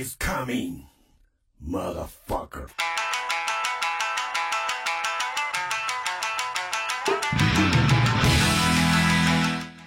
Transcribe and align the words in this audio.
is 0.00 0.16
coming, 0.18 0.86
motherfucker. 1.62 2.68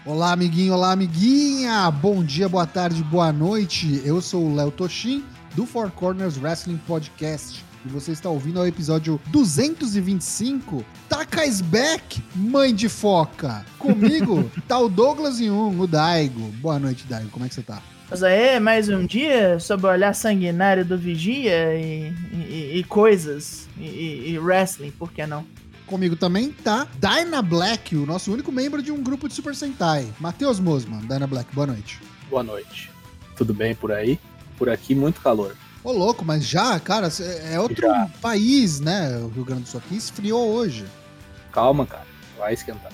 Olá, 0.05 0.33
amiguinho, 0.33 0.75
olá, 0.75 0.91
amiguinha! 0.91 1.89
Bom 1.89 2.23
dia, 2.23 2.47
boa 2.47 2.67
tarde, 2.67 3.03
boa 3.03 3.33
noite. 3.33 4.03
Eu 4.05 4.21
sou 4.21 4.45
o 4.45 4.53
Léo 4.53 4.69
Toshin, 4.69 5.25
do 5.55 5.65
Four 5.65 5.89
Corners 5.89 6.37
Wrestling 6.37 6.77
Podcast. 6.85 7.65
E 7.83 7.89
você 7.89 8.11
está 8.11 8.29
ouvindo 8.29 8.59
o 8.59 8.67
episódio 8.67 9.19
225. 9.29 10.85
Takais 11.09 11.59
Back, 11.59 12.23
mãe 12.35 12.73
de 12.75 12.87
foca. 12.87 13.65
Comigo 13.79 14.47
tá 14.67 14.77
o 14.77 14.87
Douglas 14.87 15.39
e 15.39 15.49
um, 15.49 15.79
o 15.79 15.87
Daigo. 15.87 16.51
Boa 16.61 16.77
noite, 16.77 17.03
Daigo. 17.09 17.31
Como 17.31 17.45
é 17.45 17.49
que 17.49 17.55
você 17.55 17.63
tá? 17.63 17.81
Mas 18.13 18.21
aí, 18.21 18.59
mais 18.59 18.89
um 18.89 19.07
dia 19.07 19.59
sob 19.59 19.87
o 19.87 19.89
olhar 19.89 20.13
sanguinário 20.13 20.85
do 20.85 20.95
Vigia 20.95 21.73
e, 21.73 22.13
e, 22.31 22.71
e 22.75 22.83
coisas. 22.83 23.67
E, 23.75 24.29
e 24.29 24.37
wrestling, 24.37 24.91
por 24.91 25.11
que 25.11 25.25
não? 25.25 25.43
Comigo 25.87 26.15
também 26.15 26.51
tá 26.51 26.87
Dyna 26.99 27.41
Black, 27.41 27.95
o 27.95 28.05
nosso 28.05 28.31
único 28.31 28.51
membro 28.51 28.83
de 28.83 28.91
um 28.91 29.01
grupo 29.01 29.27
de 29.27 29.33
Super 29.33 29.55
Sentai. 29.55 30.07
Matheus 30.19 30.59
Mosman, 30.59 30.99
Dyna 30.99 31.25
Black, 31.25 31.55
boa 31.55 31.65
noite. 31.65 31.99
Boa 32.29 32.43
noite. 32.43 32.91
Tudo 33.35 33.51
bem 33.51 33.73
por 33.73 33.91
aí? 33.91 34.19
Por 34.59 34.69
aqui, 34.69 34.93
muito 34.93 35.19
calor. 35.19 35.55
Ô, 35.83 35.91
louco, 35.91 36.23
mas 36.23 36.45
já, 36.45 36.79
cara, 36.79 37.09
é 37.49 37.59
outro 37.59 37.87
já. 37.87 38.07
país, 38.21 38.79
né? 38.79 39.17
O 39.23 39.29
Rio 39.29 39.43
Grande 39.43 39.63
do 39.63 39.69
Sul 39.69 39.81
aqui 39.83 39.95
esfriou 39.95 40.51
hoje. 40.51 40.85
Calma, 41.51 41.87
cara. 41.87 42.05
Vai 42.37 42.53
esquentar. 42.53 42.91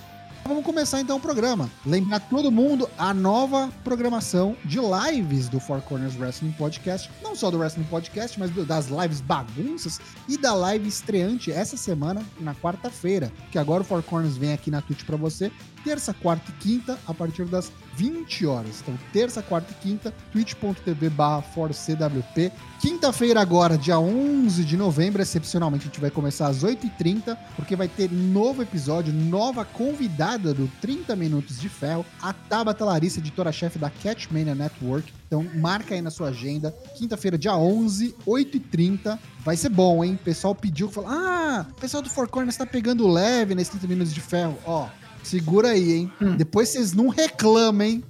Vamos 0.49 0.65
começar 0.65 0.99
então 0.99 1.17
o 1.17 1.19
programa. 1.19 1.69
Lembrar 1.85 2.21
todo 2.21 2.49
mundo 2.49 2.89
a 2.97 3.13
nova 3.13 3.69
programação 3.83 4.57
de 4.65 4.79
lives 4.79 5.47
do 5.47 5.59
Four 5.59 5.79
Corners 5.81 6.19
Wrestling 6.19 6.53
Podcast. 6.53 7.07
Não 7.21 7.35
só 7.35 7.51
do 7.51 7.59
Wrestling 7.59 7.83
Podcast, 7.83 8.39
mas 8.39 8.49
das 8.65 8.87
lives 8.87 9.21
bagunças 9.21 10.01
e 10.27 10.39
da 10.39 10.55
live 10.55 10.89
estreante 10.89 11.51
essa 11.51 11.77
semana, 11.77 12.23
na 12.39 12.55
quarta-feira. 12.55 13.31
Que 13.51 13.59
agora 13.59 13.83
o 13.83 13.85
Four 13.85 14.01
Corners 14.01 14.37
vem 14.37 14.51
aqui 14.51 14.71
na 14.71 14.81
Twitch 14.81 15.03
para 15.03 15.17
você. 15.17 15.51
Terça, 15.83 16.15
quarta 16.15 16.49
e 16.49 16.53
quinta, 16.55 16.97
a 17.05 17.13
partir 17.13 17.45
das 17.45 17.71
20 17.95 18.45
horas. 18.45 18.81
Então, 18.81 18.97
terça, 19.11 19.41
quarta 19.41 19.71
e 19.71 19.75
quinta, 19.75 20.13
twitch.tv 20.31 21.09
barra 21.09 21.41
CWP. 21.41 22.51
Quinta-feira 22.79 23.41
agora, 23.41 23.77
dia 23.77 23.99
11 23.99 24.63
de 24.63 24.77
novembro, 24.77 25.21
excepcionalmente 25.21 25.83
a 25.83 25.87
gente 25.87 25.99
vai 25.99 26.09
começar 26.09 26.47
às 26.47 26.63
8h30, 26.63 27.37
porque 27.55 27.75
vai 27.75 27.87
ter 27.87 28.09
novo 28.09 28.61
episódio, 28.61 29.13
nova 29.13 29.65
convidada 29.65 30.53
do 30.53 30.69
30 30.79 31.15
Minutos 31.15 31.59
de 31.59 31.67
Ferro, 31.67 32.05
a 32.21 32.31
Tabata 32.31 32.85
Larissa, 32.85 33.19
editora-chefe 33.19 33.77
da 33.77 33.89
Catchmania 33.89 34.55
Network. 34.55 35.11
Então, 35.27 35.45
marca 35.55 35.93
aí 35.93 36.01
na 36.01 36.09
sua 36.09 36.29
agenda, 36.29 36.73
quinta-feira, 36.97 37.37
dia 37.37 37.55
11, 37.55 38.15
8h30. 38.25 39.19
Vai 39.41 39.55
ser 39.55 39.69
bom, 39.69 40.03
hein? 40.03 40.13
O 40.13 40.23
pessoal 40.23 40.55
pediu, 40.55 40.89
falou, 40.89 41.09
ah, 41.11 41.67
o 41.69 41.81
pessoal 41.81 42.01
do 42.01 42.09
Four 42.09 42.29
Corners 42.29 42.57
tá 42.57 42.65
pegando 42.65 43.07
leve 43.07 43.53
nesses 43.53 43.71
30 43.71 43.87
Minutos 43.87 44.13
de 44.13 44.21
Ferro. 44.21 44.57
Ó, 44.65 44.87
Segura 45.23 45.69
aí, 45.69 45.93
hein? 45.93 46.13
Hum. 46.21 46.35
Depois 46.35 46.69
vocês 46.69 46.93
não 46.93 47.09
reclamam, 47.09 47.85
hein? 47.85 48.03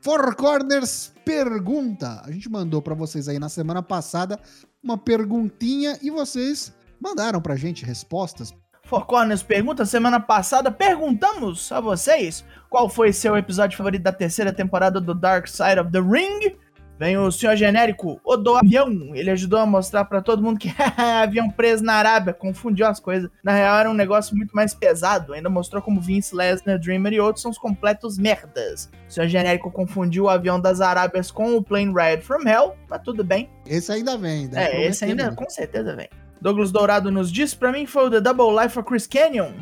Four 0.00 0.34
Corners 0.36 1.12
pergunta. 1.24 2.22
A 2.24 2.30
gente 2.30 2.50
mandou 2.50 2.80
para 2.80 2.94
vocês 2.94 3.28
aí 3.28 3.38
na 3.38 3.50
semana 3.50 3.82
passada 3.82 4.40
uma 4.82 4.96
perguntinha 4.96 5.98
e 6.00 6.10
vocês 6.10 6.72
mandaram 6.98 7.40
pra 7.40 7.56
gente 7.56 7.84
respostas. 7.84 8.54
Four 8.84 9.04
Corners 9.04 9.42
pergunta, 9.42 9.84
semana 9.84 10.18
passada 10.18 10.70
perguntamos 10.70 11.70
a 11.70 11.78
vocês 11.78 12.42
qual 12.70 12.88
foi 12.88 13.12
seu 13.12 13.36
episódio 13.36 13.76
favorito 13.76 14.02
da 14.02 14.12
terceira 14.12 14.50
temporada 14.50 14.98
do 14.98 15.14
Dark 15.14 15.46
Side 15.46 15.78
of 15.78 15.90
the 15.92 16.00
Ring. 16.00 16.56
Vem 16.98 17.16
o 17.16 17.30
senhor 17.30 17.54
genérico, 17.54 18.20
o 18.24 18.36
do 18.36 18.56
avião. 18.56 18.90
Ele 19.14 19.30
ajudou 19.30 19.60
a 19.60 19.66
mostrar 19.66 20.04
para 20.04 20.20
todo 20.20 20.42
mundo 20.42 20.58
que 20.58 20.74
avião 20.98 21.48
preso 21.48 21.84
na 21.84 21.94
Arábia, 21.94 22.34
confundiu 22.34 22.86
as 22.86 22.98
coisas. 22.98 23.30
Na 23.42 23.52
real 23.52 23.78
era 23.78 23.90
um 23.90 23.94
negócio 23.94 24.36
muito 24.36 24.54
mais 24.54 24.74
pesado. 24.74 25.32
Ainda 25.32 25.48
mostrou 25.48 25.80
como 25.80 26.00
Vince 26.00 26.34
Lesnar, 26.34 26.78
Dreamer 26.78 27.12
e 27.12 27.20
outros 27.20 27.42
são 27.42 27.52
os 27.52 27.58
completos 27.58 28.18
merdas. 28.18 28.90
O 29.08 29.12
senhor 29.12 29.28
genérico 29.28 29.70
confundiu 29.70 30.24
o 30.24 30.28
avião 30.28 30.60
das 30.60 30.80
Arábias 30.80 31.30
com 31.30 31.56
o 31.56 31.62
Plane 31.62 31.94
Ride 31.94 32.22
from 32.22 32.46
Hell, 32.46 32.74
mas 32.90 33.00
tudo 33.02 33.22
bem. 33.22 33.48
Esse 33.64 33.92
ainda 33.92 34.18
vem, 34.18 34.48
né? 34.48 34.64
É, 34.64 34.86
esse 34.86 35.04
ainda 35.04 35.32
com 35.32 35.48
certeza 35.48 35.94
vem. 35.94 36.08
Douglas 36.40 36.72
Dourado 36.72 37.10
nos 37.10 37.30
disse, 37.30 37.56
para 37.56 37.70
mim 37.70 37.86
foi 37.86 38.06
o 38.06 38.10
The 38.10 38.20
Double 38.20 38.60
Life 38.60 38.78
of 38.78 38.88
Chris 38.88 39.06
Canyon. 39.06 39.52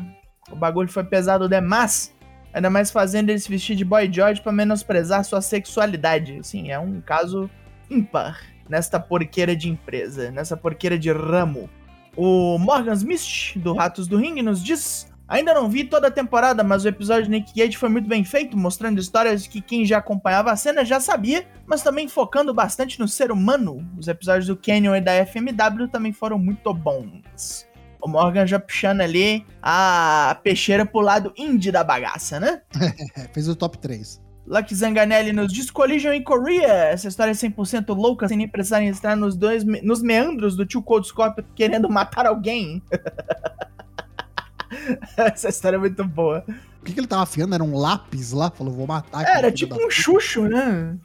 O 0.51 0.55
bagulho 0.55 0.89
foi 0.89 1.03
pesado 1.03 1.47
demais. 1.47 2.15
Ainda 2.57 2.71
mais 2.71 2.89
fazendo 2.89 3.29
ele 3.29 3.37
se 3.37 3.47
vestir 3.47 3.75
de 3.75 3.85
boy 3.85 4.11
George 4.11 4.41
para 4.41 4.51
menosprezar 4.51 5.23
sua 5.23 5.41
sexualidade. 5.41 6.39
Sim, 6.41 6.71
é 6.71 6.79
um 6.79 6.99
caso 6.99 7.47
ímpar 7.87 8.41
nesta 8.67 8.99
porqueira 8.99 9.55
de 9.55 9.69
empresa, 9.69 10.31
nessa 10.31 10.57
porqueira 10.57 10.97
de 10.97 11.11
ramo. 11.11 11.69
O 12.15 12.57
Morgan 12.57 12.93
Smith, 12.93 13.55
do 13.57 13.73
Ratos 13.73 14.07
do 14.07 14.17
Ring, 14.17 14.41
nos 14.41 14.63
diz: 14.63 15.07
Ainda 15.27 15.53
não 15.53 15.69
vi 15.69 15.83
toda 15.83 16.07
a 16.07 16.11
temporada, 16.11 16.63
mas 16.63 16.83
o 16.83 16.87
episódio 16.87 17.25
de 17.25 17.29
Nick 17.29 17.53
Cage 17.53 17.77
foi 17.77 17.89
muito 17.89 18.09
bem 18.09 18.23
feito, 18.23 18.57
mostrando 18.57 18.99
histórias 18.99 19.45
que 19.45 19.61
quem 19.61 19.85
já 19.85 19.99
acompanhava 19.99 20.51
a 20.51 20.55
cena 20.55 20.83
já 20.83 20.99
sabia, 20.99 21.47
mas 21.67 21.83
também 21.83 22.07
focando 22.07 22.55
bastante 22.55 22.99
no 22.99 23.07
ser 23.07 23.31
humano. 23.31 23.87
Os 23.95 24.07
episódios 24.07 24.47
do 24.47 24.57
Canyon 24.57 24.95
e 24.95 25.01
da 25.01 25.23
FMW 25.23 25.89
também 25.91 26.11
foram 26.11 26.39
muito 26.39 26.73
bons. 26.73 27.67
O 28.01 28.07
Morgan 28.07 28.45
já 28.45 28.59
puxando 28.59 29.01
ali 29.01 29.45
a 29.61 30.39
peixeira 30.43 30.85
pro 30.85 31.01
lado 31.01 31.33
indie 31.37 31.71
da 31.71 31.83
bagaça, 31.83 32.39
né? 32.39 32.61
Fez 33.33 33.47
o 33.47 33.55
top 33.55 33.77
3. 33.77 34.21
Lucky 34.47 34.73
Zanganelli 34.73 35.33
nos 35.33 35.51
diz 35.51 35.69
Collision 35.69 36.13
em 36.13 36.23
Korea. 36.23 36.85
Essa 36.85 37.09
história 37.09 37.31
é 37.31 37.33
100% 37.33 37.93
louca, 37.93 38.27
sem 38.27 38.37
nem 38.37 38.47
precisar 38.47 38.81
entrar 38.81 39.15
nos, 39.15 39.35
dois, 39.35 39.65
nos 39.65 40.01
meandros 40.01 40.55
do 40.55 40.65
tio 40.65 40.81
Cold 40.81 41.05
Scorpio 41.05 41.43
querendo 41.53 41.89
matar 41.89 42.25
alguém. 42.25 42.81
Essa 45.17 45.49
história 45.49 45.75
é 45.75 45.79
muito 45.79 46.03
boa. 46.05 46.45
O 46.81 46.85
que, 46.85 46.93
que 46.93 46.99
ele 46.99 47.07
tava 47.07 47.23
afiando? 47.23 47.55
Era 47.55 47.63
um 47.63 47.77
lápis 47.77 48.31
lá? 48.31 48.49
Falou, 48.49 48.73
vou 48.73 48.87
matar. 48.87 49.27
Era 49.27 49.51
tipo 49.51 49.75
um 49.75 49.89
chucho, 49.89 50.43
né? 50.43 50.95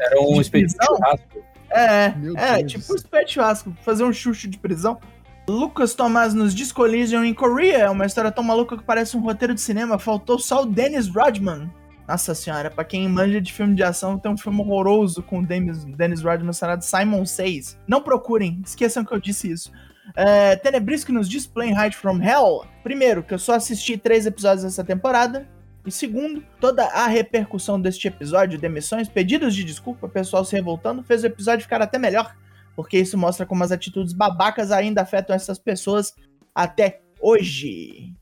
Era 0.00 0.20
um 0.20 0.40
espécie 0.40 0.76
de 0.76 0.84
churrasco. 0.84 1.44
É, 1.70 2.14
é, 2.36 2.64
tipo 2.64 2.92
um 2.92 2.96
espécie 2.96 3.26
de 3.26 3.32
churrasco. 3.32 3.76
Fazer 3.82 4.02
um 4.02 4.12
chucho 4.12 4.48
de 4.48 4.58
prisão. 4.58 4.98
Lucas 5.48 5.94
Tomás 5.94 6.32
nos 6.32 6.54
diz 6.54 6.72
Collision 6.72 7.22
em 7.22 7.34
Korea. 7.34 7.78
É 7.78 7.90
uma 7.90 8.06
história 8.06 8.32
tão 8.32 8.42
maluca 8.42 8.78
que 8.78 8.82
parece 8.82 9.16
um 9.16 9.20
roteiro 9.20 9.54
de 9.54 9.60
cinema. 9.60 9.98
Faltou 9.98 10.38
só 10.38 10.62
o 10.62 10.66
Dennis 10.66 11.06
Rodman. 11.06 11.70
Nossa 12.08 12.34
senhora, 12.34 12.70
pra 12.70 12.84
quem 12.84 13.08
manja 13.08 13.40
de 13.40 13.52
filme 13.52 13.74
de 13.74 13.82
ação, 13.82 14.18
tem 14.18 14.30
um 14.30 14.36
filme 14.36 14.60
horroroso 14.60 15.22
com 15.22 15.40
o 15.40 15.46
Dennis, 15.46 15.84
Dennis 15.84 16.22
Rodman 16.22 16.52
chamado 16.52 16.82
Simon 16.82 17.24
Says. 17.24 17.78
Não 17.86 18.02
procurem, 18.02 18.60
esqueçam 18.64 19.04
que 19.04 19.12
eu 19.12 19.20
disse 19.20 19.50
isso. 19.50 19.72
É, 20.14 20.56
Tenebrisco 20.56 21.12
nos 21.12 21.28
diz 21.28 21.46
Plane 21.46 21.72
Hide 21.72 21.96
from 21.96 22.22
Hell. 22.22 22.66
Primeiro, 22.82 23.22
que 23.22 23.32
eu 23.32 23.38
só 23.38 23.54
assisti 23.54 23.96
três 23.96 24.26
episódios 24.26 24.64
dessa 24.64 24.84
temporada. 24.84 25.48
E 25.86 25.90
segundo, 25.90 26.42
toda 26.60 26.84
a 26.84 27.06
repercussão 27.06 27.80
deste 27.80 28.08
episódio, 28.08 28.58
demissões, 28.58 29.08
pedidos 29.08 29.54
de 29.54 29.64
desculpa, 29.64 30.08
pessoal 30.08 30.44
se 30.44 30.54
revoltando, 30.54 31.02
fez 31.02 31.22
o 31.22 31.26
episódio 31.26 31.62
ficar 31.62 31.82
até 31.82 31.98
melhor 31.98 32.34
porque 32.76 32.98
isso 32.98 33.16
mostra 33.16 33.46
como 33.46 33.62
as 33.64 33.72
atitudes 33.72 34.12
babacas 34.12 34.70
ainda 34.70 35.02
afetam 35.02 35.34
essas 35.34 35.58
pessoas 35.58 36.14
até 36.54 37.00
hoje. 37.20 38.12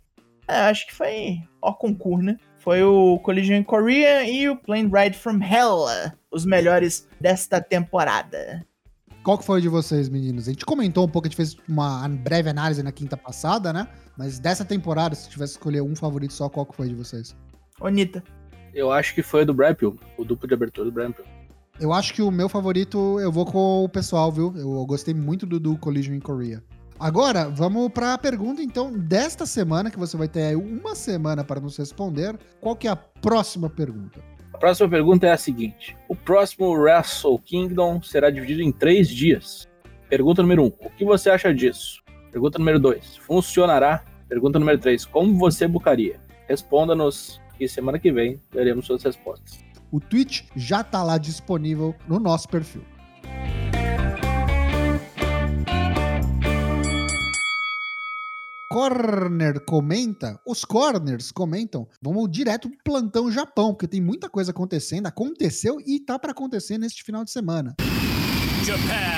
É, 0.48 0.56
acho 0.62 0.86
que 0.86 0.94
foi 0.94 1.38
ó 1.60 1.72
concurso, 1.72 2.24
né? 2.24 2.36
Foi 2.58 2.82
o 2.82 3.18
Collision 3.20 3.56
in 3.56 3.62
Korea 3.64 4.24
e 4.28 4.48
o 4.48 4.56
Plane 4.56 4.90
Ride 4.92 5.18
from 5.18 5.40
Hell, 5.42 5.86
os 6.30 6.44
melhores 6.44 7.08
desta 7.20 7.60
temporada. 7.60 8.64
Qual 9.22 9.38
que 9.38 9.44
foi 9.44 9.58
o 9.58 9.62
de 9.62 9.68
vocês, 9.68 10.08
meninos? 10.08 10.48
A 10.48 10.52
gente 10.52 10.64
comentou 10.64 11.04
um 11.04 11.08
pouco, 11.08 11.26
a 11.26 11.28
gente 11.28 11.36
fez 11.36 11.56
uma 11.68 12.08
breve 12.08 12.50
análise 12.50 12.82
na 12.82 12.90
quinta 12.90 13.16
passada, 13.16 13.72
né? 13.72 13.86
Mas 14.16 14.38
dessa 14.38 14.64
temporada, 14.64 15.14
se 15.14 15.30
tivesse 15.30 15.54
que 15.54 15.58
escolher 15.58 15.80
um 15.80 15.94
favorito 15.94 16.32
só, 16.32 16.48
qual 16.48 16.66
que 16.66 16.74
foi 16.74 16.88
de 16.88 16.94
vocês? 16.94 17.36
Onita. 17.80 18.22
Eu 18.74 18.90
acho 18.90 19.14
que 19.14 19.22
foi 19.22 19.42
o 19.42 19.46
do 19.46 19.54
Brampill, 19.54 19.98
o 20.16 20.24
duplo 20.24 20.48
de 20.48 20.54
abertura 20.54 20.86
do 20.86 20.92
Brampill. 20.92 21.24
Eu 21.82 21.92
acho 21.92 22.14
que 22.14 22.22
o 22.22 22.30
meu 22.30 22.48
favorito 22.48 23.18
eu 23.18 23.32
vou 23.32 23.44
com 23.44 23.82
o 23.82 23.88
pessoal, 23.88 24.30
viu? 24.30 24.54
Eu 24.56 24.86
gostei 24.86 25.12
muito 25.12 25.44
do, 25.44 25.58
do 25.58 25.76
Collision 25.76 26.14
in 26.14 26.20
Korea. 26.20 26.62
Agora, 26.96 27.48
vamos 27.48 27.90
para 27.90 28.14
a 28.14 28.18
pergunta, 28.18 28.62
então, 28.62 28.96
desta 28.96 29.44
semana, 29.44 29.90
que 29.90 29.98
você 29.98 30.16
vai 30.16 30.28
ter 30.28 30.56
uma 30.56 30.94
semana 30.94 31.42
para 31.42 31.60
nos 31.60 31.76
responder. 31.76 32.38
Qual 32.60 32.76
que 32.76 32.86
é 32.86 32.90
a 32.92 32.94
próxima 32.94 33.68
pergunta? 33.68 34.22
A 34.52 34.58
próxima 34.58 34.88
pergunta 34.88 35.26
é 35.26 35.32
a 35.32 35.36
seguinte. 35.36 35.96
O 36.06 36.14
próximo 36.14 36.72
Wrestle 36.72 37.36
Kingdom 37.40 38.00
será 38.00 38.30
dividido 38.30 38.62
em 38.62 38.70
três 38.70 39.08
dias. 39.08 39.68
Pergunta 40.08 40.40
número 40.40 40.62
um. 40.62 40.72
O 40.86 40.90
que 40.96 41.04
você 41.04 41.30
acha 41.30 41.52
disso? 41.52 42.00
Pergunta 42.30 42.60
número 42.60 42.78
dois. 42.78 43.16
Funcionará? 43.16 44.04
Pergunta 44.28 44.60
número 44.60 44.78
três. 44.78 45.04
Como 45.04 45.36
você 45.36 45.66
bucaria? 45.66 46.20
Responda-nos 46.48 47.40
e 47.58 47.68
semana 47.68 47.98
que 47.98 48.12
vem 48.12 48.40
veremos 48.52 48.86
suas 48.86 49.02
respostas 49.02 49.71
o 49.92 50.00
tweet 50.00 50.48
já 50.56 50.82
tá 50.82 51.04
lá 51.04 51.18
disponível 51.18 51.94
no 52.08 52.18
nosso 52.18 52.48
perfil. 52.48 52.82
Corner 58.70 59.62
comenta, 59.66 60.40
os 60.46 60.64
corners 60.64 61.30
comentam, 61.30 61.86
vamos 62.00 62.30
direto 62.30 62.70
pro 62.70 62.78
plantão 62.82 63.30
Japão, 63.30 63.74
porque 63.74 63.86
tem 63.86 64.00
muita 64.00 64.30
coisa 64.30 64.50
acontecendo, 64.50 65.06
aconteceu 65.06 65.76
e 65.86 66.00
tá 66.00 66.18
para 66.18 66.32
acontecer 66.32 66.78
neste 66.78 67.04
final 67.04 67.22
de 67.22 67.30
semana. 67.30 67.74
Japan. 68.64 69.12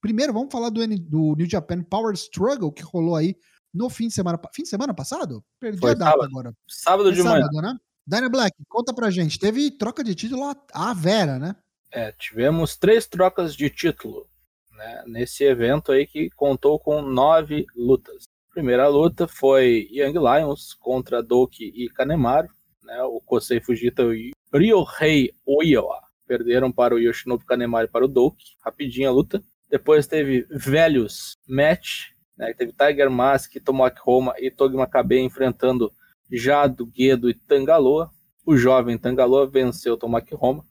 Primeiro, 0.00 0.32
vamos 0.32 0.50
falar 0.50 0.70
do, 0.70 0.84
do 0.86 1.34
New 1.36 1.48
Japan 1.48 1.82
Power 1.82 2.14
Struggle 2.14 2.72
que 2.72 2.82
rolou 2.82 3.14
aí 3.14 3.36
no 3.78 3.88
fim 3.88 4.08
de 4.08 4.14
semana. 4.14 4.38
Fim 4.52 4.62
de 4.64 4.68
semana 4.68 4.92
passado? 4.92 5.42
Perdi 5.60 5.78
Foi 5.78 5.92
a 5.92 5.94
data 5.94 6.10
sábado. 6.10 6.28
agora. 6.30 6.52
Sábado 6.68 7.12
de 7.12 7.22
sábado, 7.22 7.48
manhã. 7.52 7.72
né? 7.72 7.78
Dana 8.06 8.28
Black, 8.28 8.56
conta 8.68 8.92
pra 8.92 9.10
gente. 9.10 9.38
Teve 9.38 9.70
troca 9.70 10.02
de 10.02 10.14
título 10.14 10.44
à- 10.44 10.56
à 10.72 10.92
Vera, 10.94 11.38
né? 11.38 11.54
É, 11.92 12.12
tivemos 12.12 12.76
três 12.76 13.06
trocas 13.06 13.54
de 13.54 13.70
título 13.70 14.26
né, 14.72 15.02
nesse 15.06 15.44
evento 15.44 15.92
aí 15.92 16.06
que 16.06 16.28
contou 16.30 16.78
com 16.78 17.00
nove 17.02 17.66
lutas. 17.76 18.24
A 18.50 18.52
primeira 18.52 18.88
luta 18.88 19.26
foi 19.28 19.88
Young 19.90 20.14
Lions 20.18 20.74
contra 20.74 21.22
Doki 21.22 21.72
e 21.74 21.88
Kanemaru. 21.90 22.48
Né, 22.82 23.02
o 23.02 23.20
Kosei 23.20 23.60
Fujita 23.60 24.02
e 24.14 24.32
Ryohei 24.52 25.34
Oiwa 25.46 26.00
perderam 26.26 26.70
para 26.72 26.94
o 26.94 26.98
Yoshinobu 26.98 27.44
Kanemaru 27.44 27.86
e 27.86 27.90
para 27.90 28.04
o 28.04 28.08
Doki. 28.08 28.44
Rapidinha 28.64 29.08
a 29.08 29.12
luta. 29.12 29.42
Depois 29.70 30.06
teve 30.06 30.46
Velhos 30.50 31.32
Match. 31.46 32.10
Né, 32.38 32.54
teve 32.54 32.72
Tiger 32.72 33.10
Mask, 33.10 33.56
Tomoaki 33.64 34.00
Roma 34.00 34.32
e 34.38 34.50
Togi 34.50 34.76
Makabe 34.76 35.18
enfrentando 35.18 35.92
Jado, 36.30 36.86
Guedo 36.86 37.28
e 37.28 37.34
Tangaloa. 37.34 38.10
O 38.46 38.56
jovem 38.56 38.96
Tangaloa 38.96 39.46
venceu 39.46 39.96
Tomoaki 39.96 40.34
Roma. 40.34 40.64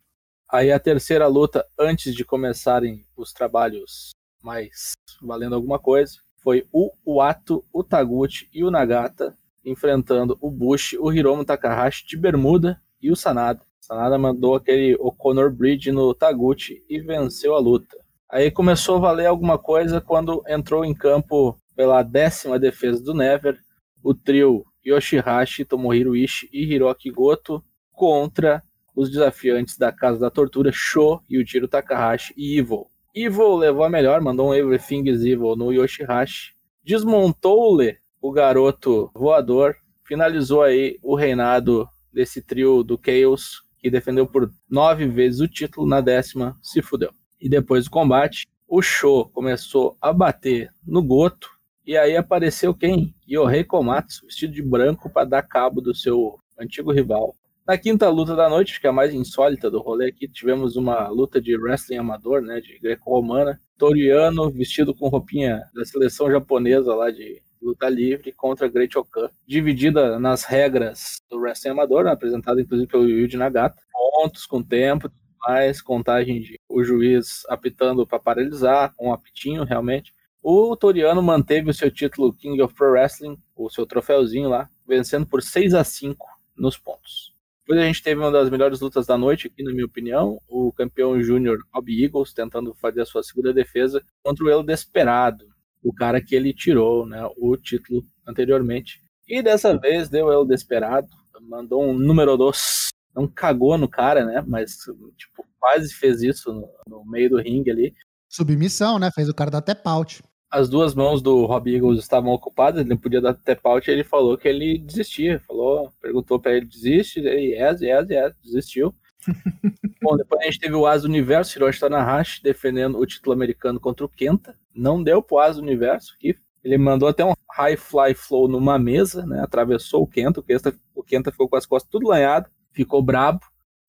Aí 0.50 0.72
a 0.72 0.80
terceira 0.80 1.28
luta, 1.28 1.68
antes 1.78 2.16
de 2.16 2.24
começarem 2.24 3.06
os 3.18 3.34
trabalhos 3.34 4.12
mais 4.42 4.94
valendo 5.22 5.56
alguma 5.56 5.78
coisa, 5.78 6.20
foi 6.38 6.66
o 6.72 6.94
Wato, 7.06 7.66
o 7.74 7.84
Taguchi 7.84 8.48
e 8.54 8.64
o 8.64 8.72
Nagata 8.72 9.38
enfrentando 9.66 10.38
o 10.40 10.50
Bush, 10.50 10.94
o 10.94 11.12
Hiromu 11.12 11.44
Takahashi 11.44 12.08
de 12.08 12.16
bermuda 12.16 12.82
e 13.02 13.12
o 13.12 13.16
Sanada. 13.16 13.62
Sanada 13.82 14.18
mandou 14.18 14.56
aquele 14.56 14.96
O'Connor 14.96 15.52
Bridge 15.52 15.92
no 15.92 16.14
Taguchi 16.14 16.86
e 16.88 17.00
venceu 17.00 17.54
a 17.54 17.60
luta. 17.60 17.98
Aí 18.30 18.52
começou 18.52 18.98
a 18.98 19.00
valer 19.00 19.26
alguma 19.26 19.58
coisa 19.58 20.02
quando 20.02 20.44
entrou 20.48 20.84
em 20.84 20.94
campo 20.94 21.58
pela 21.76 22.04
décima 22.04 22.60
defesa 22.60 23.02
do 23.02 23.14
Never, 23.14 23.58
o 24.04 24.14
trio 24.14 24.66
Yoshihashi, 24.86 25.64
Tomohiro 25.64 26.16
Ishii 26.16 26.50
e 26.52 26.74
Hiroki 26.74 27.10
Goto 27.10 27.64
contra 27.94 28.62
os 28.94 29.10
desafiantes 29.10 29.78
da 29.78 29.94
Casa 29.94 30.20
da 30.20 30.30
Tortura, 30.30 30.72
Sho, 30.74 31.22
Yujiro 31.32 31.70
Takahashi 31.70 32.34
e 32.36 32.58
Evil. 32.58 32.88
Evil 33.16 33.56
levou 33.56 33.84
a 33.84 33.90
melhor, 33.90 34.20
mandou 34.22 34.50
um 34.50 34.54
Everything 34.54 35.08
is 35.08 35.24
Evil 35.24 35.56
no 35.56 35.72
Yoshihashi, 35.72 36.54
desmontou-lhe 36.84 37.98
o 38.22 38.32
garoto 38.32 39.10
voador, 39.14 39.76
finalizou 40.04 40.64
aí 40.64 41.00
o 41.02 41.16
reinado 41.16 41.88
desse 42.12 42.42
trio 42.42 42.84
do 42.84 43.00
Chaos, 43.04 43.64
que 43.80 43.90
defendeu 43.90 44.28
por 44.28 44.52
nove 44.70 45.08
vezes 45.08 45.40
o 45.40 45.48
título, 45.48 45.88
na 45.88 46.02
décima 46.02 46.58
se 46.62 46.82
fudeu. 46.82 47.12
E 47.40 47.48
depois 47.48 47.86
do 47.86 47.92
combate, 47.92 48.48
o 48.68 48.82
Sho 48.82 49.26
começou 49.34 49.98
a 50.02 50.12
bater 50.12 50.74
no 50.86 51.02
Goto, 51.04 51.50
e 51.86 51.96
aí 51.96 52.18
apareceu 52.18 52.74
quem? 52.74 53.16
Yohei 53.30 53.64
Komatsu, 53.64 54.26
vestido 54.26 54.54
de 54.54 54.62
branco 54.62 55.10
para 55.10 55.24
dar 55.24 55.42
cabo 55.44 55.80
do 55.80 55.96
seu 55.96 56.38
antigo 56.60 56.92
rival. 56.92 57.36
Na 57.68 57.78
quinta 57.78 58.10
luta 58.10 58.36
da 58.36 58.50
noite, 58.50 58.80
que 58.80 58.88
é 58.88 58.90
a 58.90 58.94
mais 58.94 59.14
insólita 59.14 59.70
do 59.70 59.80
rolê 59.80 60.08
aqui, 60.08 60.28
tivemos 60.28 60.76
uma 60.78 61.10
luta 61.10 61.42
de 61.42 61.58
wrestling 61.58 61.98
amador, 61.98 62.42
né, 62.42 62.62
de 62.62 62.80
greco-romana. 62.80 63.60
Toriano, 63.78 64.50
vestido 64.50 64.96
com 64.96 65.10
roupinha 65.10 65.64
da 65.76 65.86
seleção 65.86 66.32
japonesa 66.32 66.96
lá 66.96 67.12
de 67.12 67.42
luta 67.62 67.90
livre, 67.90 68.32
contra 68.32 68.70
Great 68.70 68.98
Okan. 68.98 69.30
Dividida 69.46 70.18
nas 70.18 70.46
regras 70.46 71.22
do 71.30 71.38
wrestling 71.38 71.72
amador, 71.72 72.06
né, 72.06 72.12
apresentada 72.12 72.62
inclusive 72.62 72.90
pelo 72.90 73.08
Yuji 73.08 73.38
Nagata. 73.38 73.82
Pontos 73.92 74.46
com 74.46 74.64
tempo, 74.64 75.12
mais, 75.40 75.82
contagem 75.82 76.42
de 76.42 76.60
o 76.70 76.84
juiz 76.84 77.44
apitando 77.50 78.06
para 78.06 78.20
paralisar, 78.20 78.94
um 79.00 79.12
apitinho 79.12 79.64
realmente. 79.64 80.14
O 80.42 80.76
Toriano 80.76 81.22
manteve 81.22 81.70
o 81.70 81.74
seu 81.74 81.92
título 81.92 82.34
King 82.34 82.62
of 82.62 82.74
Pro 82.74 82.92
Wrestling, 82.92 83.38
o 83.56 83.70
seu 83.70 83.86
troféuzinho 83.86 84.50
lá, 84.50 84.70
vencendo 84.88 85.26
por 85.26 85.42
6 85.42 85.74
a 85.74 85.84
5 85.84 86.26
nos 86.56 86.78
pontos. 86.78 87.34
Depois 87.68 87.82
a 87.82 87.86
gente 87.86 88.02
teve 88.02 88.22
uma 88.22 88.32
das 88.32 88.50
melhores 88.50 88.80
lutas 88.80 89.06
da 89.06 89.18
noite 89.18 89.48
aqui, 89.48 89.62
na 89.62 89.74
minha 89.74 89.86
opinião, 89.86 90.42
o 90.48 90.72
campeão 90.72 91.22
júnior 91.22 91.60
Robbie 91.74 92.02
Eagles 92.02 92.34
tentando 92.34 92.74
fazer 92.74 93.02
a 93.02 93.06
sua 93.06 93.22
segunda 93.22 93.54
defesa 93.54 94.02
contra 94.24 94.46
o 94.46 94.50
El 94.50 94.64
Desperado, 94.64 95.46
o 95.84 95.94
cara 95.94 96.22
que 96.22 96.34
ele 96.34 96.54
tirou 96.54 97.06
né, 97.06 97.30
o 97.36 97.58
título 97.58 98.06
anteriormente. 98.26 99.02
E 99.28 99.42
dessa 99.42 99.78
vez 99.78 100.08
deu 100.08 100.32
El 100.32 100.46
Desperado, 100.46 101.10
mandou 101.42 101.84
um 101.84 101.94
número 101.94 102.38
2, 102.38 102.88
não 103.18 103.28
cagou 103.28 103.78
no 103.78 103.88
cara, 103.88 104.24
né, 104.24 104.44
mas 104.48 104.78
tipo, 105.18 105.44
quase 105.60 105.94
fez 105.94 106.22
isso 106.22 106.54
no, 106.54 106.70
no 106.88 107.06
meio 107.06 107.32
do 107.32 107.38
ringue 107.38 107.72
ali. 107.72 107.96
Submissão, 108.30 109.00
né? 109.00 109.10
Fez 109.12 109.28
o 109.28 109.34
cara 109.34 109.50
dar 109.50 109.58
até 109.60 109.74
paute. 109.74 110.22
As 110.50 110.70
duas 110.70 110.94
mãos 110.94 111.22
do 111.22 111.46
Robbie 111.46 111.76
Eagles 111.76 112.00
estavam 112.00 112.32
ocupadas, 112.32 112.80
ele 112.80 112.90
não 112.90 112.98
podia 112.98 113.20
dar 113.20 113.34
tap 113.34 113.60
out, 113.66 113.90
e 113.90 113.94
ele 113.94 114.04
falou 114.04 114.38
que 114.38 114.48
ele 114.48 114.78
desistia. 114.78 115.42
Falou, 115.48 115.92
perguntou 116.02 116.40
para 116.40 116.54
ele, 116.54 116.66
desiste? 116.66 117.20
Ele, 117.20 117.54
yes, 117.54 117.82
yes, 117.82 118.10
yes, 118.10 118.34
desistiu. 118.44 118.94
Bom, 120.02 120.16
depois 120.16 120.42
a 120.42 120.46
gente 120.46 120.60
teve 120.60 120.76
o 120.76 120.86
Asa 120.86 121.06
Universo, 121.06 121.58
Hiroshi 121.58 121.80
Tanahashi, 121.80 122.44
defendendo 122.44 122.98
o 122.98 123.06
título 123.06 123.34
americano 123.34 123.80
contra 123.80 124.06
o 124.06 124.10
Kenta. 124.10 124.56
Não 124.74 125.04
deu 125.04 125.22
pro 125.22 125.40
Asa 125.40 125.62
Universo 125.62 126.14
aqui. 126.16 126.38
Ele 126.64 126.78
mandou 126.78 127.10
até 127.10 127.26
um 127.26 127.34
High 127.52 127.78
Fly 127.78 128.14
Flow 128.14 128.48
numa 128.48 128.80
mesa, 128.80 129.26
né? 129.26 129.42
Atravessou 129.42 130.04
o 130.04 130.08
Kenta. 130.08 130.40
O 130.40 130.44
Kenta, 130.44 130.74
o 130.96 131.04
Kenta 131.04 131.32
ficou 131.32 131.50
com 131.50 131.56
as 131.56 131.66
costas 131.66 131.90
tudo 131.90 132.08
lanhado, 132.08 132.50
ficou 132.78 133.02
brabo. 133.02 133.42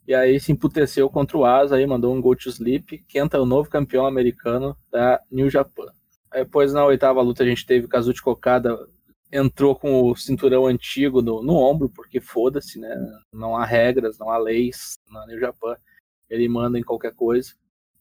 E 0.07 0.15
aí 0.15 0.41
se 0.41 0.51
emputeceu 0.51 1.11
contra 1.11 1.37
o 1.37 1.45
Asa, 1.45 1.77
aí 1.77 1.87
mandou 1.87 2.15
um 2.15 2.21
Go 2.21 2.35
to 2.35 2.49
Sleep. 2.49 3.05
Kenta 3.07 3.37
é 3.37 3.41
o 3.41 3.45
novo 3.45 3.69
campeão 3.69 4.07
americano 4.07 4.75
da 4.91 5.21
New 5.31 5.51
Japan. 5.51 5.93
Aí 6.31 6.43
depois 6.45 6.73
na 6.73 6.85
oitava 6.85 7.21
luta 7.21 7.43
a 7.43 7.47
gente 7.47 7.67
teve 7.67 7.87
Kazuchi 7.87 8.23
Kokada 8.23 8.79
entrou 9.31 9.77
com 9.77 10.05
o 10.05 10.17
cinturão 10.17 10.67
antigo 10.67 11.21
no, 11.21 11.43
no 11.43 11.55
ombro, 11.55 11.91
porque 11.91 12.19
foda-se, 12.19 12.79
né? 12.79 12.89
Não 13.31 13.55
há 13.55 13.67
regras, 13.67 14.19
não 14.19 14.31
há 14.31 14.39
leis 14.39 14.99
na 15.11 15.27
New 15.27 15.39
Japan. 15.39 15.77
Ele 16.31 16.49
manda 16.49 16.79
em 16.79 16.83
qualquer 16.83 17.15
coisa. 17.15 17.53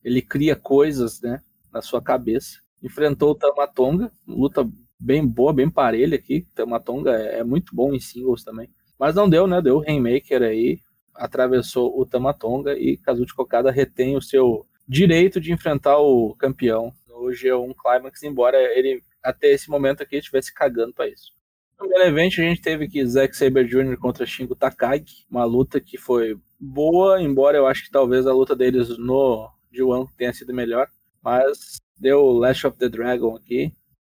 Ele 0.02 0.22
cria 0.22 0.56
coisas, 0.56 1.22
né? 1.22 1.42
Na 1.74 1.82
sua 1.82 2.02
cabeça. 2.02 2.62
Enfrentou 2.82 3.32
o 3.32 3.36
Tamatonga, 3.36 4.10
luta 4.26 4.66
bem 4.98 5.28
boa, 5.28 5.52
bem 5.52 5.70
parelha 5.70 6.16
aqui. 6.16 6.48
Tamatonga 6.56 7.12
é, 7.12 7.40
é 7.40 7.44
muito 7.44 7.76
bom 7.76 7.94
em 7.94 8.00
singles 8.00 8.46
também. 8.46 8.70
Mas 9.00 9.16
não 9.16 9.30
deu, 9.30 9.48
né? 9.48 9.62
Deu 9.62 9.78
o 9.78 9.82
Rainmaker 9.82 10.42
aí, 10.42 10.80
atravessou 11.14 12.00
o 12.00 12.06
Tamatonga 12.06 12.74
e 12.78 12.98
Kazuchi 12.98 13.34
Kokada 13.34 13.72
retém 13.72 14.16
o 14.16 14.22
seu 14.22 14.66
direito 14.88 15.42
de 15.42 15.52
enfrentar 15.52 15.98
o 15.98 16.36
campeão 16.36 16.94
no 17.08 17.28
G1 17.28 17.76
Climax, 17.76 18.24
embora 18.24 18.58
ele 18.78 19.04
até 19.22 19.52
esse 19.52 19.70
momento 19.70 20.02
aqui 20.02 20.18
estivesse 20.18 20.54
cagando 20.54 20.94
para 20.94 21.08
isso. 21.08 21.32
No 21.80 21.88
main 21.90 22.08
event 22.08 22.40
a 22.40 22.42
gente 22.42 22.62
teve 22.62 22.88
que 22.88 23.06
Zack 23.06 23.36
Saber 23.36 23.66
Jr. 23.66 23.98
contra 23.98 24.26
Shingo 24.26 24.56
Takagi, 24.56 25.26
uma 25.30 25.44
luta 25.44 25.80
que 25.80 25.98
foi 25.98 26.40
boa, 26.60 27.22
embora 27.22 27.58
eu 27.58 27.68
acho 27.68 27.84
que 27.84 27.92
talvez 27.92 28.26
a 28.26 28.34
luta 28.34 28.56
deles 28.56 28.98
no 28.98 29.50
G1 29.72 30.08
tenha 30.18 30.34
sido 30.34 30.54
melhor, 30.54 30.88
mas 31.22 31.78
deu 32.00 32.32
Lash 32.32 32.66
of 32.66 32.78
the 32.78 32.90
Dragon 32.90 33.36
aqui. 33.36 33.74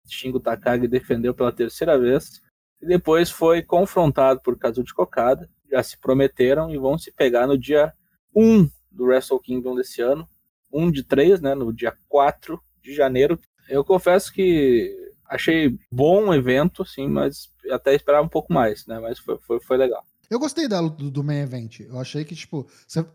Shingo 0.09 0.41
Takagi 0.41 0.89
defendeu 0.89 1.35
pela 1.35 1.53
terceira 1.53 1.99
vez 1.99 2.41
e 2.81 2.87
depois 2.87 3.31
foi 3.31 3.63
confrontado 3.63 4.41
por 4.41 4.59
Kazuchi 4.59 4.95
Kokada. 4.95 5.49
Já 5.71 5.83
se 5.83 5.99
prometeram 5.99 6.71
e 6.71 6.79
vão 6.79 6.99
se 6.99 7.13
pegar 7.13 7.47
no 7.47 7.57
dia 7.57 7.93
1 8.35 8.69
do 8.91 9.05
Wrestle 9.05 9.41
Kingdom 9.41 9.77
desse 9.77 10.01
ano, 10.01 10.29
1 10.73 10.91
de 10.91 11.05
3, 11.05 11.41
né, 11.41 11.55
no 11.55 11.73
dia 11.73 11.97
4 12.09 12.61
de 12.83 12.95
janeiro. 12.95 13.39
Eu 13.69 13.85
confesso 13.85 14.33
que 14.33 14.97
achei 15.29 15.79
bom 15.93 16.29
o 16.29 16.35
evento, 16.35 16.85
sim, 16.85 17.07
mas 17.07 17.53
até 17.71 17.95
esperava 17.95 18.27
um 18.27 18.29
pouco 18.29 18.53
mais, 18.53 18.85
né? 18.87 18.99
Mas 18.99 19.19
foi, 19.19 19.39
foi, 19.39 19.61
foi 19.61 19.77
legal. 19.77 20.05
Eu 20.29 20.39
gostei 20.39 20.69
da 20.69 20.79
luta 20.79 20.97
do, 20.97 21.11
do 21.11 21.25
main 21.25 21.41
event. 21.41 21.81
Eu 21.81 21.99
achei 21.99 22.25
que, 22.25 22.37
tipo, 22.37 22.65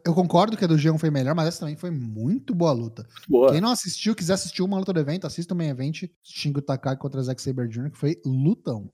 eu 0.06 0.14
concordo 0.14 0.58
que 0.58 0.66
a 0.66 0.68
do 0.68 0.76
G1 0.76 1.00
foi 1.00 1.10
melhor, 1.10 1.34
mas 1.34 1.48
essa 1.48 1.62
também 1.62 1.78
foi 1.78 1.90
muito 1.90 2.54
boa 2.54 2.74
luta. 2.74 3.08
Boa. 3.28 3.54
Quem 3.54 3.62
não 3.62 3.72
assistiu, 3.72 4.14
quiser 4.14 4.34
assistir 4.34 4.62
uma 4.62 4.78
luta 4.78 4.92
do 4.92 5.00
evento, 5.00 5.26
assista 5.26 5.54
o 5.54 5.58
main 5.58 5.70
event 5.70 6.10
Shingo 6.22 6.62
Takagi 6.62 7.00
contra 7.00 7.24
Zack 7.24 7.42
Saber 7.42 7.70
Jr., 7.70 7.90
que 7.92 7.98
foi 7.98 8.22
lutão. 8.26 8.92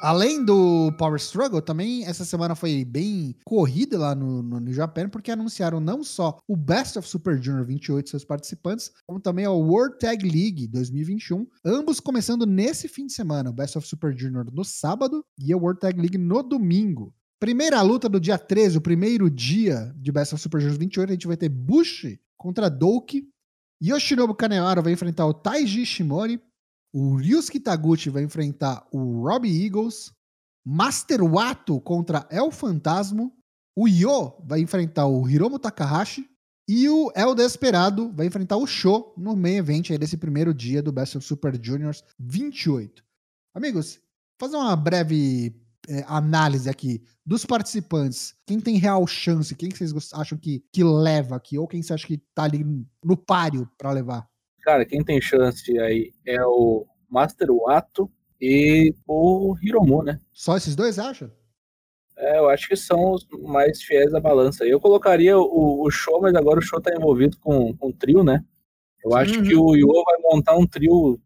Além 0.00 0.44
do 0.44 0.92
Power 0.92 1.16
Struggle, 1.16 1.60
também 1.60 2.04
essa 2.06 2.24
semana 2.24 2.54
foi 2.54 2.84
bem 2.84 3.34
corrida 3.44 3.98
lá 3.98 4.14
no, 4.14 4.42
no 4.44 4.60
New 4.60 4.72
Japan, 4.72 5.08
porque 5.08 5.30
anunciaram 5.30 5.80
não 5.80 6.04
só 6.04 6.38
o 6.46 6.56
Best 6.56 6.96
of 6.96 7.08
Super 7.08 7.42
Junior 7.42 7.64
28 7.64 8.08
seus 8.08 8.24
participantes, 8.24 8.92
como 9.04 9.18
também 9.18 9.44
a 9.44 9.50
World 9.50 9.98
Tag 9.98 10.22
League 10.22 10.68
2021, 10.68 11.44
ambos 11.64 11.98
começando 11.98 12.46
nesse 12.46 12.86
fim 12.86 13.06
de 13.06 13.12
semana. 13.12 13.50
O 13.50 13.52
Best 13.52 13.76
of 13.76 13.88
Super 13.88 14.16
Junior 14.16 14.46
no 14.52 14.64
sábado 14.64 15.24
e 15.36 15.52
a 15.52 15.56
World 15.56 15.80
Tag 15.80 16.00
League 16.00 16.16
no 16.16 16.44
domingo. 16.44 17.12
Primeira 17.40 17.82
luta 17.82 18.08
do 18.08 18.20
dia 18.20 18.38
13, 18.38 18.78
o 18.78 18.80
primeiro 18.80 19.28
dia 19.28 19.92
de 19.96 20.12
Best 20.12 20.32
of 20.32 20.40
Super 20.40 20.60
Junior 20.60 20.78
28, 20.78 21.08
a 21.08 21.12
gente 21.12 21.26
vai 21.26 21.36
ter 21.36 21.48
Bush 21.48 22.16
contra 22.36 22.68
Doki. 22.68 23.28
Yoshinobu 23.82 24.34
Kanehara 24.34 24.80
vai 24.80 24.92
enfrentar 24.92 25.26
o 25.26 25.34
Taiji 25.34 25.84
Shimori. 25.84 26.40
O 26.92 27.16
Ryusuke 27.16 27.60
Taguchi 27.60 28.10
vai 28.10 28.22
enfrentar 28.22 28.86
o 28.92 29.22
Robbie 29.22 29.64
Eagles. 29.64 30.12
Master 30.64 31.22
Wato 31.24 31.80
contra 31.80 32.26
El 32.30 32.50
Fantasma. 32.50 33.30
O 33.76 33.86
Yo 33.86 34.36
vai 34.44 34.60
enfrentar 34.60 35.06
o 35.06 35.28
Hiromu 35.28 35.58
Takahashi. 35.58 36.28
E 36.68 36.88
o 36.88 37.10
El 37.14 37.34
Desperado 37.34 38.12
vai 38.12 38.26
enfrentar 38.26 38.58
o 38.58 38.66
Sho 38.66 39.14
no 39.16 39.34
main 39.34 39.56
event 39.56 39.90
aí 39.90 39.96
desse 39.96 40.18
primeiro 40.18 40.52
dia 40.52 40.82
do 40.82 40.92
Best 40.92 41.16
of 41.16 41.26
Super 41.26 41.58
Juniors 41.62 42.04
28. 42.18 43.02
Amigos, 43.54 43.98
fazer 44.38 44.56
uma 44.56 44.76
breve 44.76 45.56
é, 45.88 46.04
análise 46.06 46.68
aqui 46.68 47.02
dos 47.24 47.46
participantes. 47.46 48.34
Quem 48.46 48.60
tem 48.60 48.76
real 48.76 49.06
chance? 49.06 49.54
Quem 49.54 49.70
vocês 49.70 50.12
acham 50.12 50.36
que, 50.36 50.62
que 50.70 50.84
leva 50.84 51.36
aqui? 51.36 51.56
Ou 51.56 51.66
quem 51.66 51.82
você 51.82 51.94
acha 51.94 52.06
que 52.06 52.18
tá 52.34 52.44
ali 52.44 52.62
no 53.02 53.16
páreo 53.16 53.66
para 53.78 53.90
levar? 53.90 54.28
Cara, 54.68 54.84
quem 54.84 55.02
tem 55.02 55.18
chance 55.18 55.78
aí 55.78 56.12
é 56.26 56.44
o 56.44 56.86
Master 57.08 57.48
Wato 57.50 58.12
e 58.38 58.94
o 59.06 59.56
Hiromu, 59.62 60.02
né? 60.02 60.20
Só 60.30 60.58
esses 60.58 60.76
dois, 60.76 60.98
acha? 60.98 61.32
É, 62.18 62.36
eu 62.36 62.50
acho 62.50 62.68
que 62.68 62.76
são 62.76 63.12
os 63.12 63.26
mais 63.44 63.82
fiéis 63.82 64.12
da 64.12 64.20
balança. 64.20 64.66
Eu 64.66 64.78
colocaria 64.78 65.38
o, 65.38 65.86
o 65.86 65.90
show, 65.90 66.20
mas 66.20 66.34
agora 66.34 66.58
o 66.58 66.62
show 66.62 66.78
tá 66.82 66.94
envolvido 66.94 67.38
com, 67.38 67.74
com 67.78 67.88
o 67.88 67.92
trio, 67.94 68.22
né? 68.22 68.44
Eu 69.02 69.16
acho 69.16 69.42
que 69.42 69.56
o 69.56 69.74
Yo 69.74 69.86
vai 69.86 70.16
montar 70.30 70.54
um 70.54 70.66
trio 70.66 71.18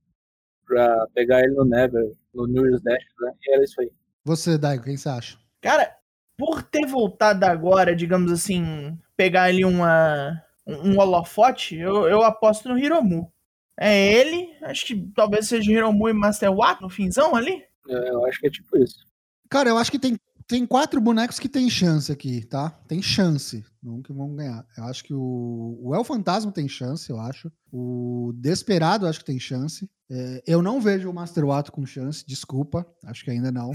pra 0.64 1.08
pegar 1.12 1.40
ele 1.40 1.54
no 1.54 1.64
Never, 1.64 2.12
no 2.32 2.46
New 2.46 2.64
Year's 2.64 2.80
Dash, 2.80 3.02
né? 3.22 3.32
E 3.44 3.54
era 3.54 3.64
isso 3.64 3.80
aí. 3.80 3.90
Você, 4.24 4.56
Daigo, 4.56 4.84
quem 4.84 4.96
você 4.96 5.08
acha? 5.08 5.36
Cara, 5.60 5.96
por 6.38 6.62
ter 6.62 6.86
voltado 6.86 7.44
agora, 7.44 7.96
digamos 7.96 8.30
assim, 8.30 8.96
pegar 9.16 9.46
ali 9.46 9.64
uma, 9.64 10.40
um 10.66 10.98
holofote, 10.98 11.76
eu, 11.76 12.06
eu 12.08 12.22
aposto 12.22 12.68
no 12.68 12.78
Hiromu. 12.78 13.32
É 13.78 14.12
ele, 14.12 14.48
acho 14.62 14.86
que 14.86 15.10
talvez 15.14 15.48
seja 15.48 15.72
Hiromu 15.72 16.08
e 16.08 16.12
Master 16.12 16.52
Watt 16.52 16.82
no 16.82 16.90
finzão 16.90 17.34
ali. 17.34 17.64
É, 17.88 18.10
eu 18.10 18.24
acho 18.26 18.38
que 18.38 18.46
é 18.46 18.50
tipo 18.50 18.76
isso. 18.78 19.06
Cara, 19.48 19.70
eu 19.70 19.78
acho 19.78 19.90
que 19.90 19.98
tem 19.98 20.16
tem 20.46 20.66
quatro 20.66 21.00
bonecos 21.00 21.38
que 21.38 21.48
tem 21.48 21.70
chance 21.70 22.12
aqui, 22.12 22.44
tá? 22.44 22.68
Tem 22.86 23.00
chance. 23.00 23.64
Não 23.82 24.02
que 24.02 24.12
vão 24.12 24.34
ganhar. 24.34 24.66
Eu 24.76 24.84
acho 24.84 25.02
que 25.02 25.14
o, 25.14 25.78
o 25.80 25.94
El 25.94 26.04
Fantasma 26.04 26.52
tem 26.52 26.68
chance, 26.68 27.08
eu 27.08 27.18
acho. 27.18 27.50
O 27.72 28.32
Desperado, 28.34 29.06
eu 29.06 29.08
acho 29.08 29.20
que 29.20 29.24
tem 29.24 29.40
chance. 29.40 29.88
É, 30.10 30.42
eu 30.46 30.60
não 30.60 30.78
vejo 30.78 31.08
o 31.08 31.14
Master 31.14 31.46
Wato 31.46 31.72
com 31.72 31.86
chance, 31.86 32.22
desculpa. 32.26 32.86
Acho 33.04 33.24
que 33.24 33.30
ainda 33.30 33.50
não. 33.50 33.72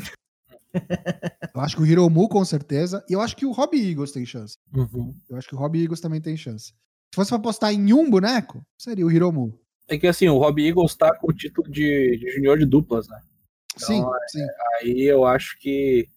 Eu 1.56 1.62
acho 1.62 1.76
que 1.76 1.82
o 1.82 1.86
Hiromu, 1.86 2.28
com 2.30 2.44
certeza. 2.46 3.04
E 3.10 3.14
eu 3.14 3.22
acho 3.22 3.36
que 3.36 3.46
o 3.46 3.52
Robbie 3.52 3.90
Eagles 3.90 4.12
tem 4.12 4.26
chance. 4.26 4.58
Uhum. 4.74 5.16
Eu 5.30 5.38
acho 5.38 5.48
que 5.48 5.56
o 5.56 5.58
Robbie 5.58 5.84
Eagles 5.84 6.02
também 6.02 6.22
tem 6.22 6.38
chance. 6.38 6.68
Se 6.68 7.16
fosse 7.16 7.30
pra 7.30 7.38
apostar 7.38 7.74
em 7.74 7.94
um 7.94 8.10
boneco, 8.10 8.66
seria 8.78 9.06
o 9.06 9.12
Hiromu. 9.12 9.60
É 9.88 9.98
que 9.98 10.08
assim, 10.08 10.28
o 10.28 10.38
Robbie 10.38 10.68
Eagles 10.68 10.96
tá 10.96 11.16
com 11.16 11.32
o 11.32 11.34
título 11.34 11.72
de, 11.72 12.18
de 12.18 12.32
junior 12.32 12.58
de 12.58 12.66
duplas, 12.66 13.08
né? 13.08 13.20
Então, 13.76 13.88
sim, 13.88 14.04
sim. 14.30 14.48
Aí 14.82 15.04
eu 15.04 15.24
acho 15.26 15.58
que 15.60 16.10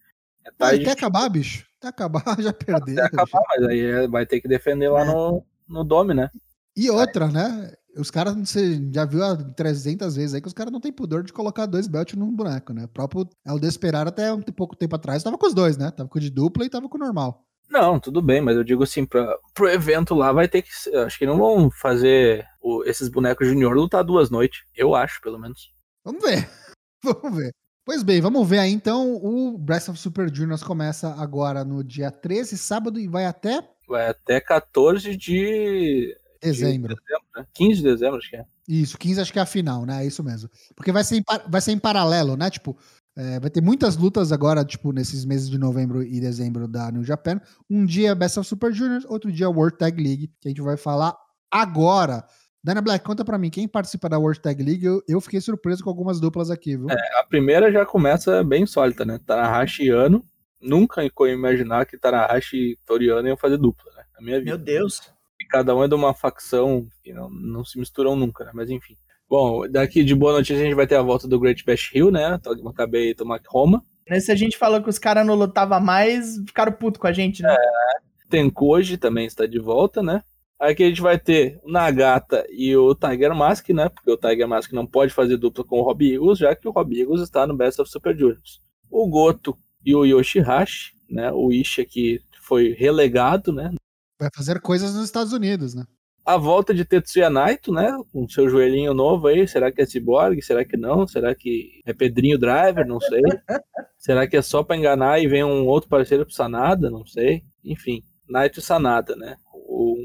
é 0.61 0.79
quer 0.79 0.93
acabar, 0.93 1.29
bicho? 1.29 1.67
Quer 1.81 1.89
acabar, 1.89 2.23
já 2.41 2.53
perdeu. 2.53 2.95
Quer 2.95 3.05
acabar, 3.05 3.43
mas 3.49 3.69
aí 3.69 3.81
é, 3.81 4.09
vai 4.09 4.27
ter 4.27 4.41
que 4.41 4.49
defender 4.49 4.89
lá 4.89 5.03
é. 5.03 5.05
no, 5.05 5.45
no 5.69 5.85
Dome, 5.85 6.15
né? 6.15 6.31
E 6.77 6.91
outra, 6.91 7.29
né? 7.29 7.73
Os 7.97 8.11
caras, 8.11 8.35
você 8.37 8.81
já 8.93 9.05
viu 9.05 9.21
300 9.55 10.15
vezes 10.15 10.35
aí 10.35 10.41
que 10.41 10.47
os 10.47 10.55
caras 10.55 10.73
não 10.73 10.81
tem 10.81 10.93
pudor 10.93 11.25
de 11.25 11.33
colocar 11.33 11.67
dois 11.67 11.89
belts 11.89 12.17
num 12.17 12.35
boneco, 12.35 12.73
né? 12.73 12.85
O 12.85 12.89
próprio 12.89 13.29
El 13.45 13.59
Desperar 13.59 14.07
até 14.07 14.33
um 14.33 14.41
pouco 14.41 14.77
tempo 14.77 14.95
atrás 14.95 15.23
tava 15.23 15.37
com 15.37 15.47
os 15.47 15.55
dois, 15.55 15.77
né? 15.77 15.91
Tava 15.91 16.09
com 16.09 16.19
o 16.19 16.21
de 16.21 16.31
dupla 16.31 16.65
e 16.65 16.71
tava 16.71 16.89
com 16.89 16.97
o 16.97 17.01
normal. 17.01 17.45
Não, 17.69 18.01
tudo 18.01 18.21
bem, 18.21 18.41
mas 18.41 18.57
eu 18.57 18.65
digo 18.65 18.83
assim, 18.83 19.07
pra, 19.07 19.37
pro 19.55 19.69
evento 19.69 20.15
lá 20.15 20.33
vai 20.33 20.49
ter 20.49 20.63
que. 20.63 20.71
Acho 20.97 21.19
que 21.19 21.27
não 21.27 21.39
vão 21.39 21.71
fazer 21.71 22.45
o, 22.61 22.83
esses 22.85 23.09
bonecos 23.09 23.47
junior 23.47 23.77
lutar 23.77 24.03
duas 24.03 24.29
noites. 24.29 24.65
Eu 24.75 24.95
acho, 24.95 25.21
pelo 25.21 25.39
menos. 25.39 25.73
Vamos 26.05 26.23
ver. 26.23 26.49
Vamos 27.03 27.37
ver. 27.37 27.53
Pois 27.83 28.03
bem, 28.03 28.21
vamos 28.21 28.47
ver 28.47 28.59
aí 28.59 28.71
então. 28.71 29.17
O 29.17 29.57
Breath 29.57 29.89
of 29.89 29.99
Super 29.99 30.33
Juniors 30.33 30.63
começa 30.63 31.15
agora 31.15 31.65
no 31.65 31.83
dia 31.83 32.11
13, 32.11 32.59
sábado, 32.59 33.01
e 33.01 33.09
vai 33.09 33.25
até. 33.25 33.67
Vai 33.89 34.07
até 34.07 34.39
14 34.39 35.17
de. 35.17 36.15
Dezembro. 36.43 36.95
De 36.95 37.01
dezembro 37.01 37.27
né? 37.37 37.47
15 37.55 37.77
de 37.77 37.83
dezembro, 37.83 38.17
acho 38.19 38.31
que 38.31 38.37
é. 38.37 38.45
Isso, 38.69 38.99
15 38.99 39.21
acho 39.21 39.33
que 39.33 39.39
é 39.39 39.43
a 39.43 39.47
final, 39.47 39.85
né? 39.85 40.03
É 40.03 40.07
isso 40.07 40.23
mesmo. 40.23 40.49
Porque 40.75 40.93
vai 40.93 41.05
ser 41.05 41.17
em, 41.17 41.25
vai 41.49 41.61
ser 41.61 41.73
em 41.73 41.79
paralelo, 41.79 42.37
né? 42.37 42.51
Tipo, 42.51 42.77
é, 43.17 43.41
vai 43.41 43.51
ter 43.51 43.61
muitas 43.61 43.97
lutas 43.97 44.33
agora, 44.33 44.65
tipo, 44.65 44.93
nesses 44.93 45.25
meses 45.25 45.49
de 45.51 45.59
novembro 45.59 46.03
e 46.03 46.21
dezembro 46.21 46.69
da 46.69 46.91
New 46.91 47.05
Japan. 47.05 47.41
Um 47.69 47.85
dia 47.85 48.15
Best 48.15 48.39
of 48.39 48.49
Super 48.49 48.73
Juniors, 48.73 49.05
outro 49.05 49.31
dia 49.33 49.49
World 49.49 49.77
Tag 49.77 50.03
League, 50.03 50.31
que 50.41 50.49
a 50.49 50.51
gente 50.51 50.63
vai 50.63 50.77
falar 50.77 51.17
agora. 51.51 52.25
Dana 52.63 52.83
Black, 52.83 53.05
conta 53.05 53.25
pra 53.25 53.39
mim, 53.39 53.49
quem 53.49 53.67
participa 53.67 54.09
da 54.09 54.19
World 54.19 54.41
Tag 54.41 54.63
League, 54.63 54.85
eu, 54.85 55.03
eu 55.09 55.21
fiquei 55.21 55.41
surpreso 55.41 55.83
com 55.83 55.89
algumas 55.89 56.21
duplas 56.21 56.51
aqui, 56.51 56.77
viu? 56.77 56.91
É, 56.91 57.21
a 57.21 57.25
primeira 57.25 57.73
já 57.73 57.87
começa 57.87 58.45
bem 58.45 58.67
sólida, 58.67 59.05
né? 59.05 59.19
Tanahashi 59.27 59.85
e 59.85 59.89
Ano. 59.91 60.25
Nunca 60.61 61.03
ia 61.03 61.11
imaginar 61.33 61.87
que 61.87 61.97
Tanahashi 61.97 62.57
e 62.57 62.79
Toriano 62.85 63.27
iam 63.27 63.37
fazer 63.37 63.57
dupla, 63.57 63.91
né? 63.97 64.05
Na 64.15 64.21
minha 64.21 64.39
vida. 64.39 64.51
Meu 64.51 64.59
Deus. 64.59 65.01
Cada 65.51 65.75
um 65.75 65.83
é 65.83 65.89
de 65.89 65.95
uma 65.95 66.15
facção 66.15 66.87
que 67.03 67.13
não, 67.13 67.29
não 67.29 67.65
se 67.65 67.79
misturam 67.79 68.15
nunca, 68.15 68.45
né? 68.45 68.53
Mas 68.55 68.71
enfim. 68.71 68.97
Bom, 69.29 69.69
daqui 69.69 70.03
de 70.03 70.15
boa 70.15 70.33
notícia 70.33 70.61
a 70.61 70.65
gente 70.65 70.75
vai 70.75 70.87
ter 70.87 70.97
a 70.97 71.03
volta 71.03 71.29
do 71.29 71.39
Great 71.39 71.65
Bash 71.65 71.93
Hill, 71.95 72.11
né? 72.11 72.41
Maccabi 72.63 73.11
e 73.11 73.15
Tomac 73.15 73.45
Roma. 73.49 73.85
Nesse 74.09 74.33
a 74.33 74.35
gente 74.35 74.57
falou 74.57 74.83
que 74.83 74.89
os 74.89 74.99
caras 74.99 75.25
não 75.25 75.37
lutavam 75.37 75.81
mais, 75.81 76.37
ficaram 76.47 76.73
putos 76.73 77.01
com 77.01 77.07
a 77.07 77.13
gente, 77.13 77.43
né? 77.43 77.55
É, 77.55 78.29
Tenkoji 78.29 78.97
também 78.97 79.27
está 79.27 79.47
de 79.47 79.59
volta, 79.59 80.03
né? 80.03 80.23
Aqui 80.59 80.83
a 80.83 80.89
gente 80.89 81.01
vai 81.01 81.19
ter 81.19 81.59
o 81.63 81.71
Nagata 81.71 82.45
e 82.51 82.77
o 82.77 82.95
Tiger 82.95 83.35
Mask, 83.35 83.71
né? 83.71 83.89
Porque 83.89 84.11
o 84.11 84.17
Tiger 84.17 84.47
Mask 84.49 84.73
não 84.73 84.87
pode 84.87 85.13
fazer 85.13 85.37
dupla 85.37 85.65
com 85.65 85.79
o 85.79 85.83
Robbie 85.83 86.15
Eagles, 86.15 86.39
já 86.39 86.55
que 86.55 86.69
o 86.69 86.71
Robbie 86.71 87.01
Eagles 87.01 87.23
está 87.23 87.47
no 87.47 87.57
Best 87.57 87.81
of 87.81 87.91
Super 87.91 88.17
Juniors. 88.17 88.61
O 88.91 89.09
Goto 89.09 89.57
e 89.87 89.95
o 89.95 90.05
Yoshihashi, 90.05 90.95
né? 91.09 91.33
O 91.33 91.53
Ishi 91.53 91.81
aqui 91.81 92.21
foi 92.43 92.73
relegado, 92.73 93.53
né? 93.53 93.73
Vai 94.21 94.29
fazer 94.35 94.61
coisas 94.61 94.95
nos 94.95 95.05
Estados 95.05 95.33
Unidos, 95.33 95.75
né? 95.75 95.85
A 96.27 96.37
volta 96.37 96.75
de 96.75 96.85
Tetsuya 96.85 97.31
Naito, 97.31 97.73
né? 97.73 97.97
Com 98.13 98.29
seu 98.29 98.49
joelhinho 98.49 98.93
novo 98.93 99.27
aí. 99.27 99.49
Será 99.49 99.73
que 99.73 99.81
é 99.81 99.87
Cyborg? 99.87 100.41
Será 100.43 100.65
que 100.65 100.77
não? 100.77 101.07
Será 101.09 101.35
que 101.35 101.81
é 101.87 101.95
Pedrinho 101.95 102.39
Driver? 102.39 102.87
Não 102.87 103.01
sei. 103.01 103.23
Será 103.99 104.29
que 104.29 104.37
é 104.37 104.43
só 104.43 104.63
para 104.63 104.77
enganar 104.77 105.19
e 105.19 105.27
vem 105.27 105.43
um 105.43 105.67
outro 105.67 105.89
parceiro 105.89 106.27
pro 106.27 106.35
Sanada? 106.35 106.91
Não 106.91 107.07
sei. 107.07 107.43
Enfim, 107.65 108.05
Naito 108.29 108.61
e 108.61 108.63
Sanada, 108.63 109.17
né? 109.17 109.37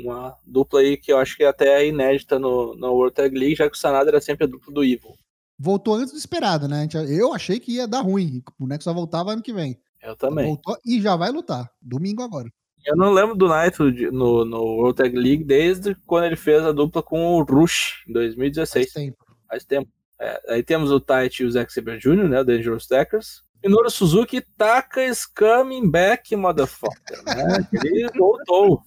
uma 0.05 0.38
dupla 0.45 0.79
aí 0.79 0.95
que 0.95 1.12
eu 1.12 1.17
acho 1.17 1.36
que 1.36 1.43
até 1.43 1.81
é 1.81 1.88
inédita 1.88 2.38
no, 2.38 2.75
no 2.75 2.93
World 2.93 3.15
Tag 3.15 3.38
League, 3.38 3.55
já 3.55 3.69
que 3.69 3.75
o 3.75 3.79
Sanada 3.79 4.10
era 4.10 4.22
sempre 4.22 4.45
a 4.45 4.48
dupla 4.48 4.74
do 4.74 4.84
Evil. 4.84 5.17
Voltou 5.57 5.95
antes 5.95 6.12
do 6.12 6.17
esperado, 6.17 6.67
né? 6.67 6.88
Eu 7.10 7.34
achei 7.34 7.60
que 7.60 7.74
ia 7.74 7.88
dar 7.88 8.01
ruim. 8.01 8.43
O 8.60 8.63
boneco 8.63 8.84
só 8.84 8.93
voltava 8.93 9.31
ano 9.31 9.41
que 9.41 9.53
vem. 9.53 9.79
Eu 10.01 10.15
também. 10.15 10.48
Voltou 10.48 10.77
e 10.86 11.01
já 11.01 11.15
vai 11.15 11.31
lutar. 11.31 11.72
Domingo 11.81 12.22
agora. 12.22 12.50
Eu 12.86 12.96
não 12.96 13.12
lembro 13.12 13.36
do 13.36 13.48
Naito 13.48 13.84
no, 14.12 14.46
no 14.46 14.62
World 14.62 14.96
Tag 14.96 15.18
League 15.18 15.44
desde 15.44 15.96
quando 16.06 16.25
ele 16.25 16.36
fez 16.36 16.63
a 16.63 16.72
dupla 16.72 17.01
com 17.01 17.36
o 17.36 17.44
Rush, 17.44 18.04
em 18.08 18.13
2016. 18.13 18.94
Faz 18.94 18.94
tempo. 18.94 19.25
Faz 19.50 19.65
tempo. 19.65 19.92
É, 20.20 20.54
aí 20.54 20.63
temos 20.63 20.92
o 20.92 21.00
Tite 21.00 21.44
e 21.44 21.46
o 21.46 21.51
Zack 21.51 21.74
Saber 21.74 21.98
Jr., 21.98 22.30
né? 22.30 22.42
O 22.42 22.44
Dangerous 22.44 22.84
Stackers. 22.84 23.44
Minoru 23.63 23.89
Suzuki 23.89 24.42
taca 24.56 25.01
coming 25.36 25.89
back, 25.89 26.36
motherfucker. 26.36 27.24
Né? 27.25 27.68
Ele 27.84 28.10
voltou 28.15 28.84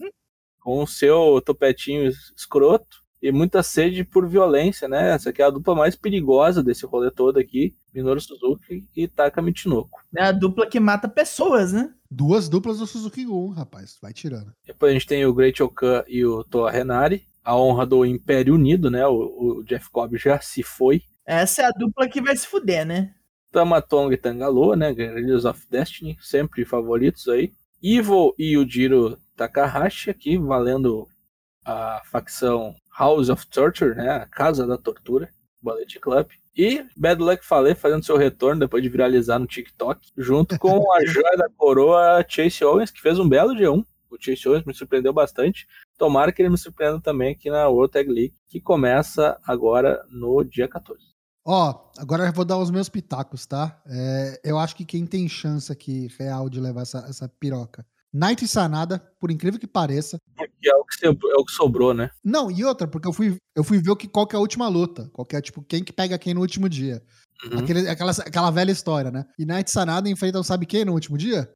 com 0.61 0.83
o 0.83 0.87
seu 0.87 1.43
topetinho 1.45 2.09
escroto 2.37 3.03
e 3.21 3.33
muita 3.33 3.63
sede 3.65 4.05
por 4.05 4.29
violência, 4.29 4.87
né? 4.87 5.15
Essa 5.15 5.31
aqui 5.31 5.43
é 5.43 5.45
a 5.45 5.51
dupla 5.51 5.75
mais 5.75 5.97
perigosa 5.97 6.63
desse 6.63 6.87
rolê 6.87 7.11
todo 7.11 7.39
aqui, 7.39 7.75
Minoru 7.93 8.21
Suzuki 8.21 8.87
e 8.95 9.09
Taka 9.09 9.43
Michinoku. 9.43 10.01
É 10.17 10.23
a 10.23 10.33
dupla 10.33 10.69
que 10.69 10.79
mata 10.79 11.09
pessoas, 11.09 11.73
né? 11.73 11.93
Duas 12.11 12.49
duplas 12.49 12.79
do 12.79 12.87
Suzuki 12.87 13.25
Gun, 13.25 13.51
rapaz, 13.51 13.99
vai 14.01 14.13
tirando. 14.13 14.53
Depois 14.67 14.91
a 14.91 14.93
gente 14.95 15.07
tem 15.07 15.27
o 15.27 15.35
Great 15.35 15.63
Okan 15.63 16.05
e 16.09 16.25
o 16.25 16.43
Toa 16.43 16.71
Renari, 16.71 17.27
a 17.45 17.57
honra 17.57 17.85
do 17.85 18.05
Império 18.05 18.55
Unido, 18.55 18.91
né? 18.91 19.07
O, 19.07 19.59
o 19.59 19.65
Jeff 19.65 19.91
Cobb 19.91 20.17
já 20.17 20.41
se 20.41 20.63
foi. 20.63 21.03
Essa 21.27 21.63
é 21.63 21.65
a 21.67 21.71
dupla 21.71 22.09
que 22.09 22.23
vai 22.23 22.35
se 22.35 22.47
fuder, 22.47 22.87
né? 22.87 23.15
Tamatonga 23.53 24.15
e 24.15 24.19
Tangaloa, 24.19 24.77
né? 24.77 24.93
Guerrillas 24.93 25.45
of 25.45 25.67
Destiny, 25.71 26.17
sempre 26.21 26.65
favoritos 26.65 27.29
aí. 27.29 27.53
Evil 27.83 28.35
e 28.39 28.57
o 28.57 28.69
Jiro 28.69 29.19
Takahashi 29.37 30.11
aqui, 30.11 30.39
valendo 30.39 31.07
a 31.65 32.01
facção 32.05 32.75
House 32.99 33.29
of 33.29 33.47
Torture, 33.47 33.95
né? 33.95 34.11
A 34.11 34.27
Casa 34.27 34.67
da 34.67 34.79
Tortura, 34.79 35.31
Bullet 35.63 36.01
Club. 36.01 36.29
E 36.59 36.85
Bad 36.97 37.23
Luck 37.23 37.47
Fale 37.47 37.73
fazendo 37.77 38.05
seu 38.05 38.17
retorno 38.17 38.59
depois 38.59 38.83
de 38.83 38.89
viralizar 38.89 39.39
no 39.39 39.47
TikTok, 39.47 40.11
junto 40.17 40.59
com 40.59 40.93
a 40.93 40.99
joia 41.07 41.37
da 41.37 41.49
coroa 41.49 42.27
Chase 42.29 42.65
Owens, 42.65 42.91
que 42.91 43.01
fez 43.01 43.17
um 43.17 43.29
belo 43.29 43.55
G1. 43.55 43.87
O 44.11 44.17
Chase 44.19 44.49
Owens 44.49 44.65
me 44.65 44.75
surpreendeu 44.75 45.13
bastante. 45.13 45.69
Tomara 45.97 46.33
que 46.33 46.43
ele 46.43 46.49
me 46.49 46.59
surpreenda 46.59 47.01
também 47.01 47.31
aqui 47.31 47.49
na 47.49 47.69
World 47.69 47.93
Tag 47.93 48.11
League, 48.11 48.35
que 48.49 48.61
começa 48.61 49.39
agora 49.47 50.05
no 50.11 50.43
dia 50.43 50.67
14. 50.67 51.01
Ó, 51.47 51.93
agora 51.97 52.27
eu 52.27 52.33
vou 52.33 52.45
dar 52.45 52.59
os 52.59 52.73
meus 52.73 52.89
pitacos, 52.89 53.47
tá? 53.47 53.81
É, 53.87 54.41
eu 54.43 54.59
acho 54.59 54.75
que 54.75 54.85
quem 54.85 55.07
tem 55.07 55.29
chance 55.29 55.71
aqui 55.71 56.09
real 56.19 56.51
de 56.51 56.61
levar 56.61 56.83
essa, 56.83 57.07
essa 57.09 57.29
piroca 57.29 57.87
E 58.15 58.49
Sanada, 58.49 58.99
por 59.21 59.31
incrível 59.31 59.61
que 59.61 59.67
pareça. 59.67 60.19
Porque 60.37 60.69
é 60.69 60.75
o 60.75 60.85
que, 60.85 60.95
sobrou, 60.95 61.33
é 61.33 61.37
o 61.37 61.45
que 61.45 61.53
sobrou, 61.53 61.95
né? 61.95 62.11
Não, 62.25 62.51
e 62.51 62.65
outra, 62.65 62.89
porque 62.89 63.07
eu 63.07 63.13
fui, 63.13 63.37
eu 63.55 63.63
fui 63.63 63.79
ver 63.79 63.91
o 63.91 63.97
que, 63.97 64.09
qual 64.09 64.27
que 64.27 64.35
é 64.35 64.39
a 64.39 64.41
última 64.41 64.69
luta. 64.69 65.09
Qual 65.13 65.27
que 65.27 65.37
é, 65.37 65.41
tipo, 65.41 65.63
quem 65.63 65.85
que 65.85 65.93
pega 65.93 66.19
quem 66.19 66.35
no 66.35 66.41
último 66.41 66.69
dia. 66.69 67.03
Uhum. 67.45 67.59
Aquele, 67.59 67.89
aquela, 67.89 68.11
aquela 68.11 68.51
velha 68.51 68.73
história, 68.73 69.11
né? 69.11 69.27
E 69.39 69.45
e 69.45 69.71
Sanada 69.71 70.09
enfrentam 70.09 70.43
sabe 70.43 70.67
quem 70.67 70.85
no 70.85 70.93
último 70.93 71.17
dia? 71.17 71.51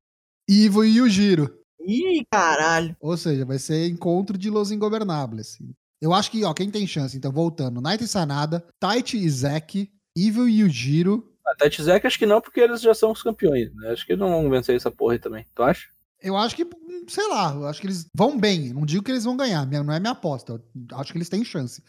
Ivo 0.49 0.85
e 0.85 0.97
Yujiro. 0.97 1.52
Ih, 1.80 2.25
caralho. 2.30 2.97
Ou 3.00 3.16
seja, 3.16 3.44
vai 3.44 3.59
ser 3.59 3.88
encontro 3.88 4.38
de 4.38 4.50
Los 4.50 4.71
Ingobernables. 4.71 5.59
Eu 6.00 6.12
acho 6.12 6.30
que, 6.30 6.44
ó, 6.44 6.52
quem 6.52 6.71
tem 6.71 6.87
chance, 6.87 7.16
então, 7.16 7.32
voltando. 7.32 7.80
E 7.88 8.06
Sanada, 8.06 8.64
Taichi 8.78 9.18
e 9.18 9.28
Zack, 9.28 9.90
Evil 10.16 10.49
e 10.49 10.61
Yujiro. 10.61 11.32
A 11.47 11.54
Tetizek 11.54 12.06
acho 12.06 12.18
que 12.18 12.26
não, 12.26 12.40
porque 12.40 12.61
eles 12.61 12.80
já 12.80 12.94
são 12.94 13.11
os 13.11 13.23
campeões, 13.23 13.75
né? 13.75 13.90
Acho 13.90 14.06
que 14.06 14.12
eles 14.12 14.21
não 14.21 14.30
vão 14.30 14.50
vencer 14.50 14.76
essa 14.76 14.90
porra 14.90 15.14
aí 15.14 15.18
também. 15.18 15.47
Tu 15.54 15.62
acha? 15.62 15.88
Eu 16.23 16.37
acho 16.37 16.55
que, 16.55 16.67
sei 17.09 17.29
lá, 17.29 17.52
eu 17.55 17.67
acho 17.67 17.81
que 17.81 17.87
eles 17.87 18.07
vão 18.14 18.38
bem. 18.38 18.73
Não 18.73 18.87
digo 18.87 19.02
que 19.02 19.11
eles 19.11 19.25
vão 19.25 19.37
ganhar, 19.37 19.67
não 19.67 19.93
é 19.93 20.00
minha 20.00 20.12
aposta. 20.12 20.52
Eu 20.52 20.99
acho 20.99 21.12
que 21.12 21.19
eles 21.19 21.29
têm 21.29 21.45
chance. 21.45 21.83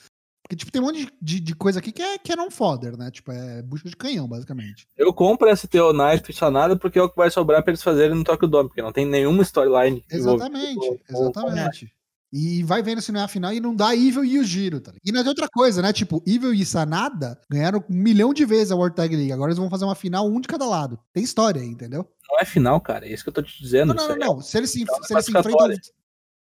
Porque, 0.43 0.57
tipo, 0.57 0.71
tem 0.71 0.81
um 0.81 0.85
monte 0.85 1.05
de, 1.05 1.11
de, 1.21 1.39
de 1.39 1.55
coisa 1.55 1.79
aqui 1.79 1.91
que 1.91 2.01
é, 2.01 2.17
que 2.17 2.33
é 2.33 2.35
não 2.35 2.51
fodder, 2.51 2.97
né? 2.97 3.09
Tipo, 3.09 3.31
é 3.31 3.61
bucha 3.61 3.87
de 3.87 3.95
canhão, 3.95 4.27
basicamente. 4.27 4.85
Eu 4.97 5.13
compro 5.13 5.47
esse 5.47 5.69
teu 5.69 5.93
e 5.93 6.33
Sanada 6.33 6.75
porque 6.75 6.99
é 6.99 7.01
o 7.01 7.09
que 7.09 7.15
vai 7.15 7.31
sobrar 7.31 7.63
pra 7.63 7.71
eles 7.71 7.81
fazerem 7.81 8.15
no 8.17 8.25
Tokyo 8.25 8.47
Dome, 8.47 8.67
porque 8.67 8.81
não 8.81 8.91
tem 8.91 9.05
nenhuma 9.05 9.41
storyline. 9.43 10.03
Exatamente, 10.11 11.01
exatamente. 11.09 11.93
E 12.35 12.63
vai 12.63 12.81
vendo 12.81 12.99
se 12.99 13.11
não 13.11 13.19
é 13.19 13.23
a 13.23 13.27
final 13.27 13.53
e 13.53 13.59
não 13.59 13.75
dá 13.75 13.95
Evil 13.95 14.25
e 14.25 14.39
o 14.39 14.43
Giro, 14.43 14.81
tá? 14.81 14.91
E 15.05 15.11
não 15.11 15.21
é 15.21 15.27
outra 15.27 15.47
coisa, 15.47 15.83
né? 15.83 15.93
Tipo, 15.93 16.23
Evil 16.25 16.51
e 16.51 16.65
Sanada 16.65 17.39
ganharam 17.47 17.85
um 17.87 17.93
milhão 17.93 18.33
de 18.33 18.43
vezes 18.43 18.71
a 18.71 18.75
World 18.75 18.95
Tag 18.95 19.15
League. 19.15 19.31
Agora 19.31 19.51
eles 19.51 19.59
vão 19.59 19.69
fazer 19.69 19.85
uma 19.85 19.93
final, 19.93 20.27
um 20.27 20.41
de 20.41 20.47
cada 20.47 20.65
lado. 20.65 20.99
Tem 21.13 21.23
história 21.23 21.61
aí, 21.61 21.67
entendeu? 21.67 22.09
Não 22.27 22.39
é 22.39 22.45
final, 22.45 22.81
cara. 22.81 23.05
É 23.05 23.13
isso 23.13 23.21
que 23.21 23.29
eu 23.29 23.33
tô 23.33 23.43
te 23.43 23.61
dizendo. 23.61 23.93
Não, 23.93 24.07
não, 24.07 24.09
não, 24.09 24.15
é 24.15 24.27
não. 24.27 24.41
Se 24.41 24.57
eles 24.57 24.71
se, 24.71 24.81
Então, 24.81 25.03
se 25.03 25.13
eles 25.13 25.25
se 25.25 25.37
enfrentam. 25.37 25.77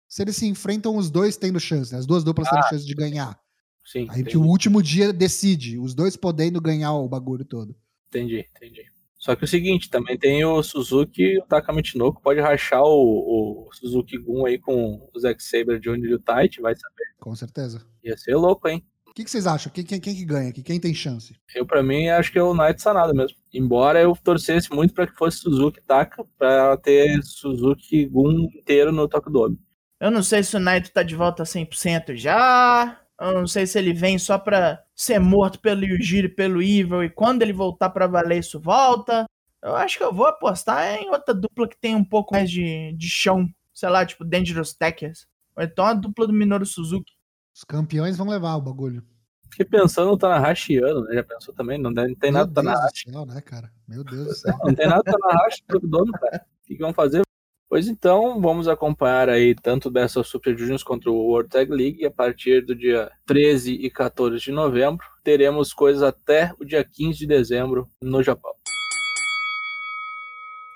Se 0.07 0.23
eles 0.23 0.37
se 0.37 0.47
enfrentam 0.47 0.97
os 0.97 1.11
dois 1.11 1.37
tendo 1.37 1.59
chance, 1.59 1.93
né? 1.93 1.99
As 1.99 2.07
duas 2.07 2.23
duplas 2.23 2.49
tendo 2.49 2.69
chance 2.69 2.87
de 2.87 2.95
ganhar. 2.95 3.37
Sim, 3.85 4.03
Aí 4.03 4.07
que 4.07 4.21
entendi, 4.21 4.39
o 4.39 4.43
último 4.43 4.81
dia 4.81 5.13
decide, 5.13 5.77
os 5.77 5.93
dois 5.93 6.17
podendo 6.17 6.61
ganhar 6.61 6.93
o 6.93 7.09
bagulho 7.09 7.45
todo. 7.45 7.75
entendi, 8.09 8.47
entendi. 8.57 8.85
Só 9.21 9.37
que 9.37 9.45
é 9.45 9.47
o 9.47 9.49
seguinte, 9.49 9.91
também 9.91 10.19
tem 10.19 10.43
o 10.47 10.63
Suzuki 10.63 11.23
e 11.23 11.39
o 11.39 11.45
Taka 11.45 11.75
Michinoku, 11.75 12.23
pode 12.23 12.41
rachar 12.41 12.83
o, 12.83 13.69
o 13.69 13.75
Suzuki 13.75 14.17
Gun 14.17 14.47
aí 14.47 14.59
com 14.59 15.11
o 15.13 15.21
Zack 15.21 15.43
Saber 15.43 15.79
Jr. 15.79 16.07
e 16.07 16.15
o 16.15 16.19
Taichi, 16.19 16.63
vai 16.63 16.75
saber. 16.75 17.05
Com 17.21 17.37
certeza. 17.37 17.85
Ia 18.03 18.17
ser 18.17 18.35
louco, 18.35 18.67
hein? 18.67 18.83
O 19.07 19.13
que, 19.13 19.23
que 19.23 19.31
vocês 19.31 19.47
acham? 19.47 19.71
Quem, 19.71 19.85
quem, 19.85 20.01
quem 20.01 20.15
que 20.15 20.25
ganha 20.25 20.49
aqui? 20.49 20.63
Quem 20.63 20.81
tem 20.81 20.95
chance? 20.95 21.37
Eu, 21.55 21.67
pra 21.67 21.83
mim, 21.83 22.09
acho 22.09 22.33
que 22.33 22.39
é 22.39 22.43
o 22.43 22.55
Naito 22.55 22.81
Sanada 22.81 23.13
mesmo. 23.13 23.37
Embora 23.53 24.01
eu 24.01 24.17
torcesse 24.17 24.73
muito 24.73 24.95
pra 24.95 25.07
que 25.07 25.15
fosse 25.15 25.39
Suzuki 25.39 25.83
Taka, 25.83 26.25
pra 26.39 26.79
ter 26.79 27.23
Suzuki 27.23 28.07
Gun 28.07 28.49
inteiro 28.55 28.91
no 28.91 29.07
Tokyo 29.07 29.31
Dome. 29.31 29.59
Eu 30.01 30.11
não 30.11 30.23
sei 30.23 30.43
se 30.43 30.57
o 30.57 30.61
Naito 30.61 30.93
tá 30.93 31.03
de 31.03 31.15
volta 31.15 31.43
100% 31.43 32.15
já. 32.15 33.00
Eu 33.21 33.35
não 33.35 33.47
sei 33.47 33.67
se 33.67 33.79
ele 33.79 33.93
vem 33.93 34.19
só 34.19 34.39
pra 34.39 34.83
ser 34.97 35.19
morto 35.19 35.61
pelo 35.61 35.85
Yujiro 35.85 36.27
e 36.27 36.35
pelo 36.35 36.63
Evil. 36.63 37.05
E 37.05 37.11
quando 37.11 37.43
ele 37.43 37.53
voltar 37.53 37.91
pra 37.91 38.07
valer, 38.07 38.39
isso 38.39 38.59
volta. 38.59 39.27
Eu 39.63 39.77
acho 39.77 39.99
que 39.99 40.05
eu 40.05 40.13
vou 40.13 40.27
apostar 40.27 40.95
em 40.95 41.11
outra 41.11 41.35
dupla 41.35 41.69
que 41.69 41.79
tem 41.79 41.95
um 41.95 42.05
pouco 42.05 42.35
mais 42.35 42.51
de, 42.51 42.95
de 42.95 43.09
chão. 43.09 43.47
Sei 43.75 43.89
lá, 43.91 44.07
tipo 44.07 44.25
Dangerous 44.25 44.73
Techers. 44.73 45.27
Ou 45.55 45.63
então 45.63 45.85
a 45.85 45.93
dupla 45.93 46.27
do 46.27 46.33
Minoru 46.33 46.65
Suzuki. 46.65 47.13
Os 47.55 47.63
campeões 47.63 48.17
vão 48.17 48.27
levar 48.27 48.57
o 48.57 48.63
bagulho. 48.63 49.05
Fiquei 49.51 49.67
pensando 49.67 50.11
no 50.11 50.17
Tanahashi 50.17 50.79
ano, 50.79 51.03
né? 51.03 51.17
Já 51.17 51.25
pensou 51.25 51.53
também? 51.53 51.77
Não, 51.77 51.93
tem 51.93 52.17
Meu 52.23 52.33
nada 52.33 52.47
do 52.47 52.55
Tanahashi. 52.55 53.07
Do 53.07 53.13
céu, 53.13 53.27
né, 53.27 53.41
cara? 53.43 53.71
Meu 53.87 54.03
Deus 54.03 54.29
do 54.29 54.35
céu. 54.35 54.57
Não 54.65 54.75
tem 54.75 54.87
nada 54.87 55.03
do 55.03 55.13
Tanahashi 55.13 55.63
no 55.69 55.81
dono, 55.81 56.13
cara. 56.13 56.47
O 56.63 56.67
que 56.67 56.75
que 56.77 56.81
vão 56.81 56.95
fazer? 56.95 57.23
Pois 57.71 57.87
então, 57.87 58.41
vamos 58.41 58.67
acompanhar 58.67 59.29
aí 59.29 59.55
tanto 59.55 59.89
dessa 59.89 60.25
Super 60.25 60.59
Juniors 60.59 60.83
contra 60.83 61.09
o 61.09 61.15
World 61.15 61.49
Tag 61.49 61.71
League 61.71 62.01
e 62.01 62.05
a 62.05 62.11
partir 62.11 62.67
do 62.67 62.75
dia 62.75 63.09
13 63.27 63.75
e 63.75 63.89
14 63.89 64.41
de 64.41 64.51
novembro 64.51 65.07
teremos 65.23 65.73
coisas 65.73 66.03
até 66.03 66.53
o 66.59 66.65
dia 66.65 66.83
15 66.83 67.17
de 67.21 67.27
dezembro 67.29 67.89
no 68.03 68.25
Japão. 68.25 68.51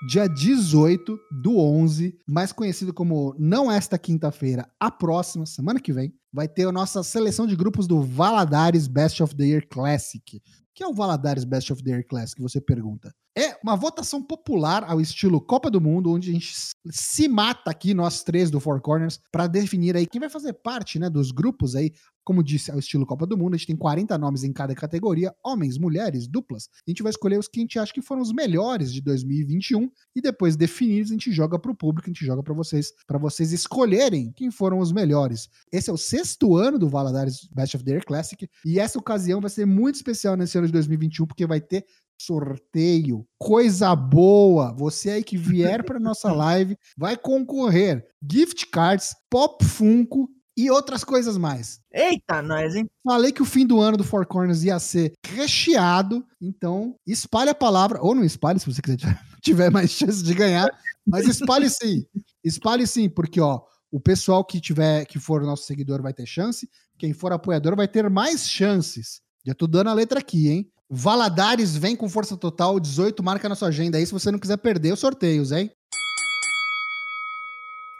Dia 0.07 0.25
18 0.29 1.19
do 1.29 1.59
11, 1.59 2.17
mais 2.25 2.53
conhecido 2.53 2.93
como 2.93 3.35
não 3.37 3.69
esta 3.69 3.99
quinta-feira, 3.99 4.65
a 4.79 4.89
próxima, 4.89 5.45
semana 5.45 5.81
que 5.81 5.91
vem, 5.91 6.13
vai 6.31 6.47
ter 6.47 6.65
a 6.65 6.71
nossa 6.71 7.03
seleção 7.03 7.45
de 7.45 7.57
grupos 7.57 7.87
do 7.87 8.01
Valadares 8.01 8.87
Best 8.87 9.21
of 9.21 9.35
the 9.35 9.43
Year 9.43 9.67
Classic. 9.67 10.37
O 10.37 10.41
que 10.73 10.81
é 10.81 10.87
o 10.87 10.93
Valadares 10.93 11.43
Best 11.43 11.73
of 11.73 11.83
the 11.83 11.89
Year 11.89 12.05
Classic? 12.07 12.41
Você 12.41 12.61
pergunta. 12.61 13.13
É 13.37 13.57
uma 13.61 13.75
votação 13.75 14.23
popular 14.23 14.85
ao 14.85 15.01
estilo 15.01 15.41
Copa 15.41 15.69
do 15.69 15.81
Mundo, 15.81 16.09
onde 16.09 16.29
a 16.29 16.33
gente 16.33 16.53
se 16.89 17.27
mata 17.27 17.69
aqui, 17.69 17.93
nós 17.93 18.23
três 18.23 18.49
do 18.49 18.61
Four 18.61 18.79
Corners, 18.79 19.19
para 19.29 19.45
definir 19.45 19.97
aí 19.97 20.07
quem 20.07 20.21
vai 20.21 20.29
fazer 20.29 20.53
parte 20.53 20.97
né, 20.97 21.09
dos 21.09 21.31
grupos 21.31 21.75
aí. 21.75 21.91
Como 22.23 22.41
disse, 22.41 22.71
ao 22.71 22.79
estilo 22.79 23.05
Copa 23.05 23.25
do 23.27 23.37
Mundo, 23.37 23.53
a 23.53 23.57
gente 23.57 23.67
tem 23.67 23.75
40 23.75 24.17
nomes 24.17 24.43
em 24.43 24.53
cada 24.53 24.73
categoria, 24.73 25.35
homens, 25.43 25.77
mulheres, 25.77 26.27
duplas. 26.27 26.69
A 26.87 26.89
gente 26.89 27.03
vai 27.03 27.09
escolher 27.09 27.37
os 27.37 27.47
que 27.47 27.59
a 27.59 27.61
gente 27.61 27.77
acha 27.77 27.93
que 27.93 28.01
foram 28.01 28.21
os 28.21 28.31
melhores 28.31 28.91
de 28.91 29.01
2021 29.01 29.91
e 30.15 30.21
depois 30.21 30.55
definidos 30.55 31.11
a 31.11 31.13
gente 31.13 31.31
joga 31.31 31.59
para 31.59 31.71
o 31.71 31.75
público, 31.75 32.09
a 32.09 32.13
gente 32.13 32.25
joga 32.25 32.41
para 32.41 32.53
vocês, 32.53 32.93
para 33.05 33.19
vocês 33.19 33.51
escolherem 33.51 34.31
quem 34.33 34.49
foram 34.49 34.79
os 34.79 34.93
melhores. 34.93 35.49
Esse 35.71 35.89
é 35.89 35.93
o 35.93 35.97
sexto 35.97 36.55
ano 36.55 36.79
do 36.79 36.87
Valadares 36.87 37.47
Best 37.53 37.75
of 37.75 37.83
the 37.83 37.91
Year 37.91 38.05
Classic 38.05 38.49
e 38.65 38.79
essa 38.79 38.97
ocasião 38.97 39.41
vai 39.41 39.49
ser 39.49 39.65
muito 39.65 39.95
especial 39.95 40.35
nesse 40.37 40.57
ano 40.57 40.67
de 40.67 40.73
2021 40.73 41.27
porque 41.27 41.45
vai 41.45 41.59
ter 41.59 41.85
sorteio, 42.19 43.25
coisa 43.37 43.95
boa. 43.95 44.73
Você 44.77 45.09
aí 45.11 45.23
que 45.23 45.37
vier 45.37 45.83
para 45.83 45.99
nossa 45.99 46.31
live 46.33 46.77
vai 46.97 47.17
concorrer 47.17 48.05
gift 48.29 48.67
cards, 48.67 49.15
pop 49.29 49.63
Funko 49.63 50.29
e 50.57 50.71
outras 50.71 51.03
coisas 51.03 51.37
mais. 51.37 51.79
Eita, 51.93 52.41
nós, 52.41 52.75
hein? 52.75 52.89
Falei 53.03 53.31
que 53.31 53.41
o 53.41 53.45
fim 53.45 53.65
do 53.65 53.81
ano 53.81 53.97
do 53.97 54.03
Four 54.03 54.25
Corners 54.25 54.63
ia 54.63 54.79
ser 54.79 55.13
recheado, 55.25 56.25
então 56.41 56.95
espalhe 57.05 57.49
a 57.49 57.55
palavra, 57.55 58.01
ou 58.01 58.15
não 58.15 58.23
espalhe 58.23 58.59
se 58.59 58.65
você 58.65 58.81
quiser 58.81 58.97
tiver 59.43 59.69
mais 59.69 59.91
chance 59.91 60.23
de 60.23 60.33
ganhar, 60.33 60.69
mas 61.05 61.27
espalhe 61.27 61.69
sim. 61.69 62.05
Espalhe 62.43 62.87
sim, 62.87 63.09
porque 63.09 63.41
ó, 63.41 63.61
o 63.91 63.99
pessoal 63.99 64.43
que 64.43 64.61
tiver 64.61 65.05
que 65.05 65.19
for 65.19 65.41
nosso 65.41 65.65
seguidor 65.65 66.01
vai 66.01 66.13
ter 66.13 66.25
chance, 66.25 66.69
quem 66.97 67.13
for 67.13 67.33
apoiador 67.33 67.75
vai 67.75 67.87
ter 67.87 68.09
mais 68.09 68.49
chances. 68.49 69.21
Já 69.45 69.53
tô 69.53 69.67
dando 69.67 69.89
a 69.89 69.93
letra 69.93 70.19
aqui, 70.19 70.49
hein? 70.49 70.71
Valadares 70.89 71.75
vem 71.75 71.95
com 71.95 72.07
força 72.07 72.37
total, 72.37 72.79
18 72.79 73.23
marca 73.23 73.49
na 73.49 73.55
sua 73.55 73.69
agenda 73.69 73.97
aí 73.97 74.05
se 74.05 74.13
você 74.13 74.31
não 74.31 74.37
quiser 74.37 74.57
perder 74.57 74.93
os 74.93 74.99
sorteios, 74.99 75.51
hein? 75.51 75.71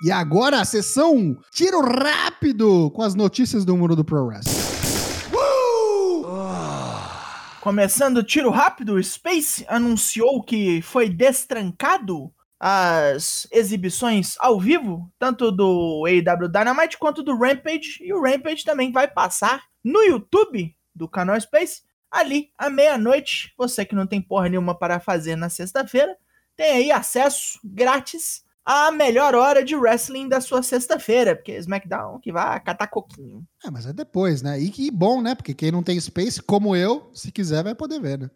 E 0.03 0.11
agora 0.11 0.61
a 0.61 0.65
sessão 0.65 1.35
Tiro 1.51 1.81
Rápido 1.81 2.91
com 2.91 3.01
as 3.01 3.15
notícias 3.15 3.65
do 3.65 3.75
mundo 3.75 3.95
do 3.95 4.05
Pro 4.05 4.25
Wrestling. 4.25 4.65
Começando 7.59 8.17
o 8.17 8.23
tiro 8.23 8.51
rápido, 8.51 9.01
Space 9.01 9.65
anunciou 9.67 10.43
que 10.43 10.83
foi 10.83 11.09
destrancado 11.09 12.31
as 12.59 13.47
exibições 13.51 14.35
ao 14.39 14.59
vivo, 14.59 15.11
tanto 15.17 15.51
do 15.51 16.05
AEW 16.05 16.47
Dynamite 16.47 16.99
quanto 16.99 17.23
do 17.23 17.35
Rampage, 17.35 17.97
e 18.01 18.13
o 18.13 18.21
Rampage 18.21 18.63
também 18.63 18.91
vai 18.91 19.07
passar 19.07 19.63
no 19.83 19.99
YouTube 20.03 20.75
do 20.93 21.09
canal 21.09 21.41
Space, 21.41 21.81
ali 22.11 22.49
à 22.57 22.69
meia-noite. 22.69 23.53
Você 23.57 23.85
que 23.85 23.95
não 23.95 24.07
tem 24.07 24.21
porra 24.21 24.49
nenhuma 24.49 24.77
para 24.77 24.99
fazer 24.99 25.35
na 25.35 25.49
sexta-feira, 25.49 26.15
tem 26.55 26.71
aí 26.71 26.91
acesso 26.91 27.59
grátis 27.63 28.43
à 28.63 28.91
melhor 28.91 29.35
hora 29.35 29.63
de 29.63 29.75
wrestling 29.75 30.27
da 30.27 30.41
sua 30.41 30.63
sexta-feira, 30.63 31.35
porque 31.35 31.55
SmackDown 31.57 32.19
que 32.19 32.31
vai 32.31 32.59
catar 32.61 32.87
coquinho. 32.87 33.45
É, 33.63 33.69
mas 33.69 33.85
é 33.85 33.93
depois, 33.93 34.41
né? 34.41 34.59
E 34.59 34.69
que 34.69 34.89
bom, 34.89 35.21
né? 35.21 35.35
Porque 35.35 35.53
quem 35.53 35.71
não 35.71 35.83
tem 35.83 35.99
Space, 35.99 36.41
como 36.41 36.75
eu, 36.75 37.11
se 37.13 37.31
quiser, 37.31 37.63
vai 37.63 37.75
poder 37.75 38.01
ver, 38.01 38.17
né? 38.17 38.29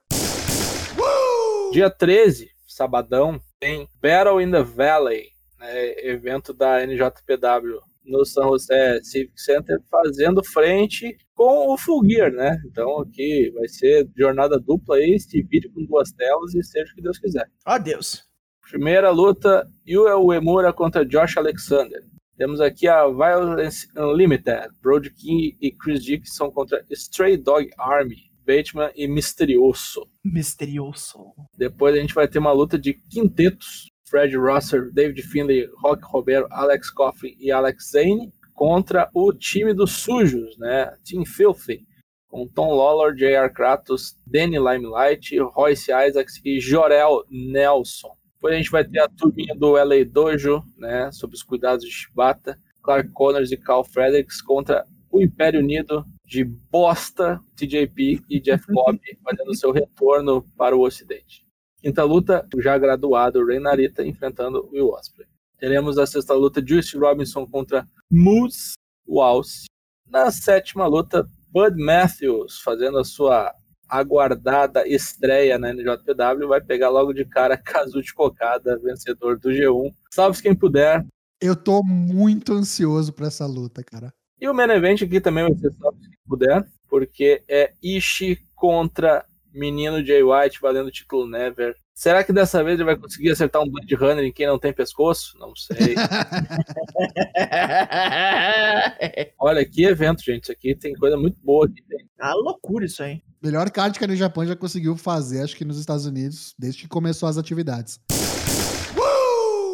Dia 1.72 1.90
13, 1.90 2.52
sabadão, 2.68 3.40
tem 3.60 3.88
Battle 4.02 4.42
in 4.42 4.52
the 4.52 4.64
Valley, 4.64 5.30
né, 5.60 5.94
evento 6.00 6.54
da 6.54 6.86
NJPW 6.86 7.89
no 8.10 8.26
San 8.26 8.44
José 8.44 9.00
Civic 9.04 9.40
Center, 9.40 9.80
fazendo 9.90 10.44
frente 10.44 11.18
com 11.34 11.74
o 11.74 11.78
Full 11.78 12.06
Gear, 12.10 12.32
né? 12.32 12.62
Então 12.66 13.00
aqui 13.00 13.52
vai 13.52 13.68
ser 13.68 14.10
jornada 14.18 14.60
dupla 14.60 14.98
aí, 14.98 15.12
esse 15.12 15.42
vídeo 15.44 15.72
com 15.74 15.86
duas 15.86 16.12
telas 16.12 16.54
e 16.54 16.64
seja 16.64 16.92
o 16.92 16.96
que 16.96 17.02
Deus 17.02 17.18
quiser. 17.18 17.50
Ó 17.66 17.78
Deus. 17.78 18.28
Primeira 18.70 19.10
luta, 19.10 19.68
Yuya 19.88 20.18
Uemura 20.18 20.72
contra 20.72 21.06
Josh 21.06 21.38
Alexander. 21.38 22.04
Temos 22.38 22.62
aqui 22.62 22.88
a 22.88 23.06
Violence 23.08 23.88
Unlimited, 23.98 24.70
Brody 24.82 25.10
King 25.10 25.58
e 25.60 25.72
Chris 25.72 26.04
Dixon 26.04 26.52
contra 26.52 26.86
Stray 26.90 27.36
Dog 27.36 27.70
Army, 27.78 28.30
Bateman 28.46 28.92
e 28.96 29.08
Misterioso. 29.08 30.08
Misterioso. 30.24 31.34
Depois 31.58 31.94
a 31.94 32.00
gente 32.00 32.14
vai 32.14 32.28
ter 32.28 32.40
uma 32.40 32.52
luta 32.52 32.80
de 32.80 32.94
quintetos. 32.94 33.92
Fred 34.10 34.36
Rosser, 34.36 34.92
David 34.92 35.22
Finlay, 35.22 35.68
Rock 35.84 36.02
Roberto, 36.04 36.48
Alex 36.52 36.90
Coughlin 36.90 37.36
e 37.40 37.52
Alex 37.52 37.92
Zane 37.92 38.34
contra 38.54 39.10
o 39.14 39.32
time 39.32 39.74
dos 39.74 39.98
sujos, 39.98 40.58
né? 40.58 40.94
Team 41.06 41.26
Filthy, 41.26 41.86
com 42.28 42.48
Tom 42.48 42.76
Lawlor, 42.76 43.16
J.R. 43.16 43.50
Kratos, 43.54 44.18
Danny 44.26 44.58
Limelight, 44.58 45.38
Royce 45.40 45.92
Isaacs 45.92 46.42
e 46.44 46.60
Jorel 46.60 47.24
Nelson. 47.30 48.12
Depois 48.36 48.54
a 48.54 48.58
gente 48.58 48.72
vai 48.72 48.86
ter 48.86 49.00
a 49.00 49.10
turminha 49.10 49.54
do 49.56 49.74
LA 49.74 50.06
Dojo, 50.06 50.64
né, 50.78 51.12
sob 51.12 51.34
os 51.34 51.44
cuidados 51.44 51.84
de 51.84 51.92
Shibata, 51.92 52.58
Clark 52.82 53.10
Connors 53.10 53.52
e 53.52 53.58
Carl 53.58 53.84
Fredericks 53.84 54.42
contra 54.42 54.86
o 55.12 55.22
Império 55.22 55.60
Unido 55.60 56.06
de 56.26 56.44
bosta, 56.44 57.40
TJP 57.56 58.22
e 58.30 58.40
Jeff 58.40 58.66
Cobb 58.72 59.00
fazendo 59.24 59.56
seu 59.56 59.72
retorno 59.72 60.44
para 60.56 60.76
o 60.76 60.82
Ocidente. 60.82 61.49
Quinta 61.82 62.04
luta, 62.04 62.46
o 62.54 62.62
já 62.62 62.78
graduado 62.78 63.46
Rei 63.46 63.60
Narita 63.60 64.06
enfrentando 64.06 64.70
Will 64.72 64.90
Ospreay. 64.90 65.30
Teremos 65.58 65.98
a 65.98 66.06
sexta 66.06 66.34
luta, 66.34 66.64
Juice 66.66 66.98
Robinson 66.98 67.48
contra 67.48 67.88
Moose 68.12 68.74
Walsh. 69.08 69.66
Na 70.06 70.30
sétima 70.30 70.88
luta, 70.88 71.30
Bud 71.50 71.82
Matthews 71.82 72.60
fazendo 72.62 72.98
a 72.98 73.04
sua 73.04 73.54
aguardada 73.88 74.88
estreia 74.88 75.58
na 75.58 75.74
NJPW, 75.74 76.48
vai 76.48 76.62
pegar 76.62 76.90
logo 76.90 77.14
de 77.14 77.26
cara 77.26 77.56
Kazuchi 77.64 78.14
Kokada, 78.14 78.78
vencedor 78.80 79.40
do 79.40 79.50
G1. 79.50 79.94
Salve 80.12 80.42
quem 80.42 80.56
puder. 80.56 81.06
Eu 81.42 81.56
tô 81.56 81.82
muito 81.82 82.54
ansioso 82.54 83.14
para 83.14 83.28
essa 83.28 83.46
luta, 83.46 83.84
cara. 83.84 84.14
E 84.40 84.48
o 84.48 84.54
main 84.54 84.70
event 84.70 85.02
aqui 85.02 85.20
também 85.20 85.44
vai 85.46 85.56
ser 85.56 85.72
salve 85.72 86.00
quem 86.02 86.18
puder, 86.28 86.66
porque 86.90 87.44
é 87.48 87.74
Ishi 87.82 88.46
contra 88.54 89.26
menino 89.54 90.06
Jay 90.06 90.24
White 90.24 90.60
valendo 90.62 90.88
o 90.88 90.92
título 90.92 91.28
Never. 91.28 91.76
Será 91.94 92.24
que 92.24 92.32
dessa 92.32 92.64
vez 92.64 92.76
ele 92.76 92.86
vai 92.86 92.96
conseguir 92.96 93.32
acertar 93.32 93.62
um 93.62 93.70
Blade 93.70 93.94
Runner 93.94 94.24
em 94.24 94.32
quem 94.32 94.48
não 94.48 94.58
tem 94.58 94.72
pescoço? 94.72 95.38
Não 95.38 95.54
sei. 95.56 95.96
Olha, 99.38 99.66
que 99.66 99.84
evento, 99.84 100.24
gente. 100.24 100.44
Isso 100.44 100.52
aqui 100.52 100.76
tem 100.76 100.94
coisa 100.94 101.18
muito 101.18 101.38
boa 101.44 101.66
aqui. 101.66 101.84
Ah, 102.20 102.34
loucura 102.34 102.86
isso 102.86 103.04
aí. 103.04 103.22
Melhor 103.42 103.70
card 103.70 103.98
que 103.98 104.06
a 104.06 104.08
New 104.08 104.16
Japan 104.16 104.46
já 104.46 104.56
conseguiu 104.56 104.96
fazer, 104.96 105.42
acho 105.42 105.56
que 105.56 105.66
nos 105.66 105.80
Estados 105.80 106.06
Unidos, 106.06 106.54
desde 106.58 106.82
que 106.82 106.88
começou 106.88 107.28
as 107.28 107.38
atividades. 107.38 108.00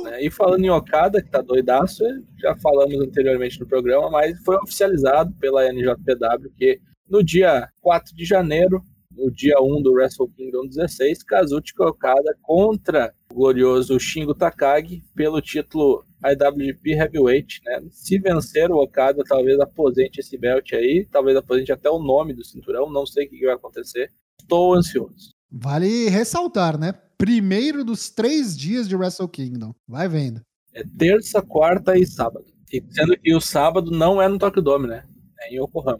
Né? 0.04 0.24
E 0.24 0.32
falando 0.32 0.64
em 0.64 0.70
Okada, 0.70 1.22
que 1.22 1.30
tá 1.30 1.42
doidaço, 1.42 2.04
já 2.38 2.56
falamos 2.56 3.00
anteriormente 3.00 3.60
no 3.60 3.68
programa, 3.68 4.10
mas 4.10 4.40
foi 4.44 4.56
oficializado 4.58 5.34
pela 5.40 5.72
NJPW 5.72 6.52
que 6.58 6.80
no 7.10 7.24
dia 7.24 7.70
4 7.82 8.16
de 8.16 8.26
janeiro, 8.26 8.84
no 9.18 9.32
dia 9.32 9.56
1 9.60 9.82
do 9.82 9.94
Wrestle 9.94 10.30
Kingdom 10.30 10.68
16, 10.68 11.24
Kazuchi 11.24 11.74
Okada 11.80 12.36
contra 12.42 13.14
o 13.32 13.36
glorioso 13.36 14.00
Shingo 14.00 14.34
Takagi 14.34 15.04
pelo 15.16 15.42
título 15.42 16.06
IWGP 16.24 16.92
Heavyweight, 16.92 17.62
né? 17.66 17.82
Se 17.92 18.20
vencer 18.20 18.72
o 18.72 18.82
Okada, 18.82 19.24
talvez 19.28 19.60
aposente 19.60 20.20
esse 20.20 20.38
belt 20.38 20.74
aí, 20.74 21.08
talvez 21.12 21.38
aposente 21.38 21.72
até 21.72 21.90
o 21.90 22.00
nome 22.00 22.34
do 22.34 22.44
cinturão, 22.44 22.92
não 22.92 23.06
sei 23.06 23.26
o 23.26 23.30
que 23.30 23.46
vai 23.46 23.56
acontecer. 23.56 24.12
Estou 24.40 24.74
ansioso. 24.74 25.30
Vale 25.52 26.10
ressaltar, 26.10 26.78
né? 26.78 26.94
Primeiro 27.18 27.84
dos 27.84 28.10
três 28.10 28.58
dias 28.58 28.88
de 28.88 28.96
Wrestle 28.96 29.30
Kingdom. 29.30 29.74
Vai 29.88 30.08
vendo. 30.08 30.42
É 30.74 30.84
terça, 30.98 31.42
quarta 31.42 31.98
e 31.98 32.06
sábado. 32.06 32.46
E 32.72 32.84
sendo 32.90 33.18
que 33.18 33.34
o 33.34 33.40
sábado 33.40 33.90
não 33.92 34.22
é 34.22 34.28
no 34.28 34.38
Tokyo 34.38 34.62
Dome, 34.62 34.88
né? 34.88 35.06
É 35.40 35.54
em 35.54 35.62
Yokohama. 35.62 36.00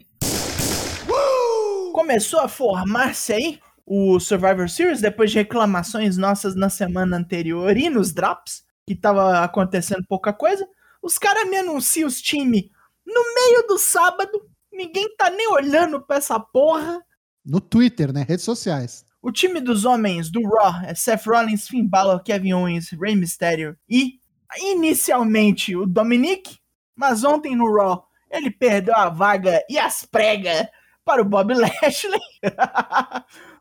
Começou 1.96 2.40
a 2.40 2.46
formar-se 2.46 3.32
aí 3.32 3.58
o 3.86 4.20
Survivor 4.20 4.68
Series 4.68 5.00
depois 5.00 5.30
de 5.30 5.38
reclamações 5.38 6.18
nossas 6.18 6.54
na 6.54 6.68
semana 6.68 7.16
anterior 7.16 7.74
e 7.74 7.88
nos 7.88 8.12
drops, 8.12 8.64
que 8.86 8.94
tava 8.94 9.42
acontecendo 9.42 10.04
pouca 10.06 10.30
coisa. 10.30 10.68
Os 11.02 11.16
caras 11.16 11.48
me 11.48 11.56
anunciam 11.56 12.06
os 12.06 12.20
times 12.20 12.68
no 13.02 13.34
meio 13.34 13.66
do 13.66 13.78
sábado, 13.78 14.46
ninguém 14.70 15.16
tá 15.16 15.30
nem 15.30 15.48
olhando 15.48 15.98
pra 15.98 16.18
essa 16.18 16.38
porra. 16.38 17.02
No 17.42 17.62
Twitter, 17.62 18.12
né? 18.12 18.26
Redes 18.28 18.44
sociais. 18.44 19.02
O 19.22 19.32
time 19.32 19.58
dos 19.58 19.86
homens 19.86 20.30
do 20.30 20.46
Raw 20.46 20.82
é 20.84 20.94
Seth 20.94 21.24
Rollins, 21.24 21.66
Finn 21.66 21.88
Balor, 21.88 22.22
Kevin 22.22 22.52
Owens, 22.52 22.90
Rey 22.90 23.16
Mysterio 23.16 23.74
e 23.88 24.20
inicialmente 24.58 25.74
o 25.74 25.86
Dominic, 25.86 26.58
mas 26.94 27.24
ontem 27.24 27.56
no 27.56 27.74
Raw 27.74 28.06
ele 28.30 28.50
perdeu 28.50 28.94
a 28.94 29.08
vaga 29.08 29.64
e 29.66 29.78
as 29.78 30.04
pregas 30.04 30.66
para 31.06 31.22
o 31.22 31.24
Bob 31.24 31.54
Lashley. 31.54 32.20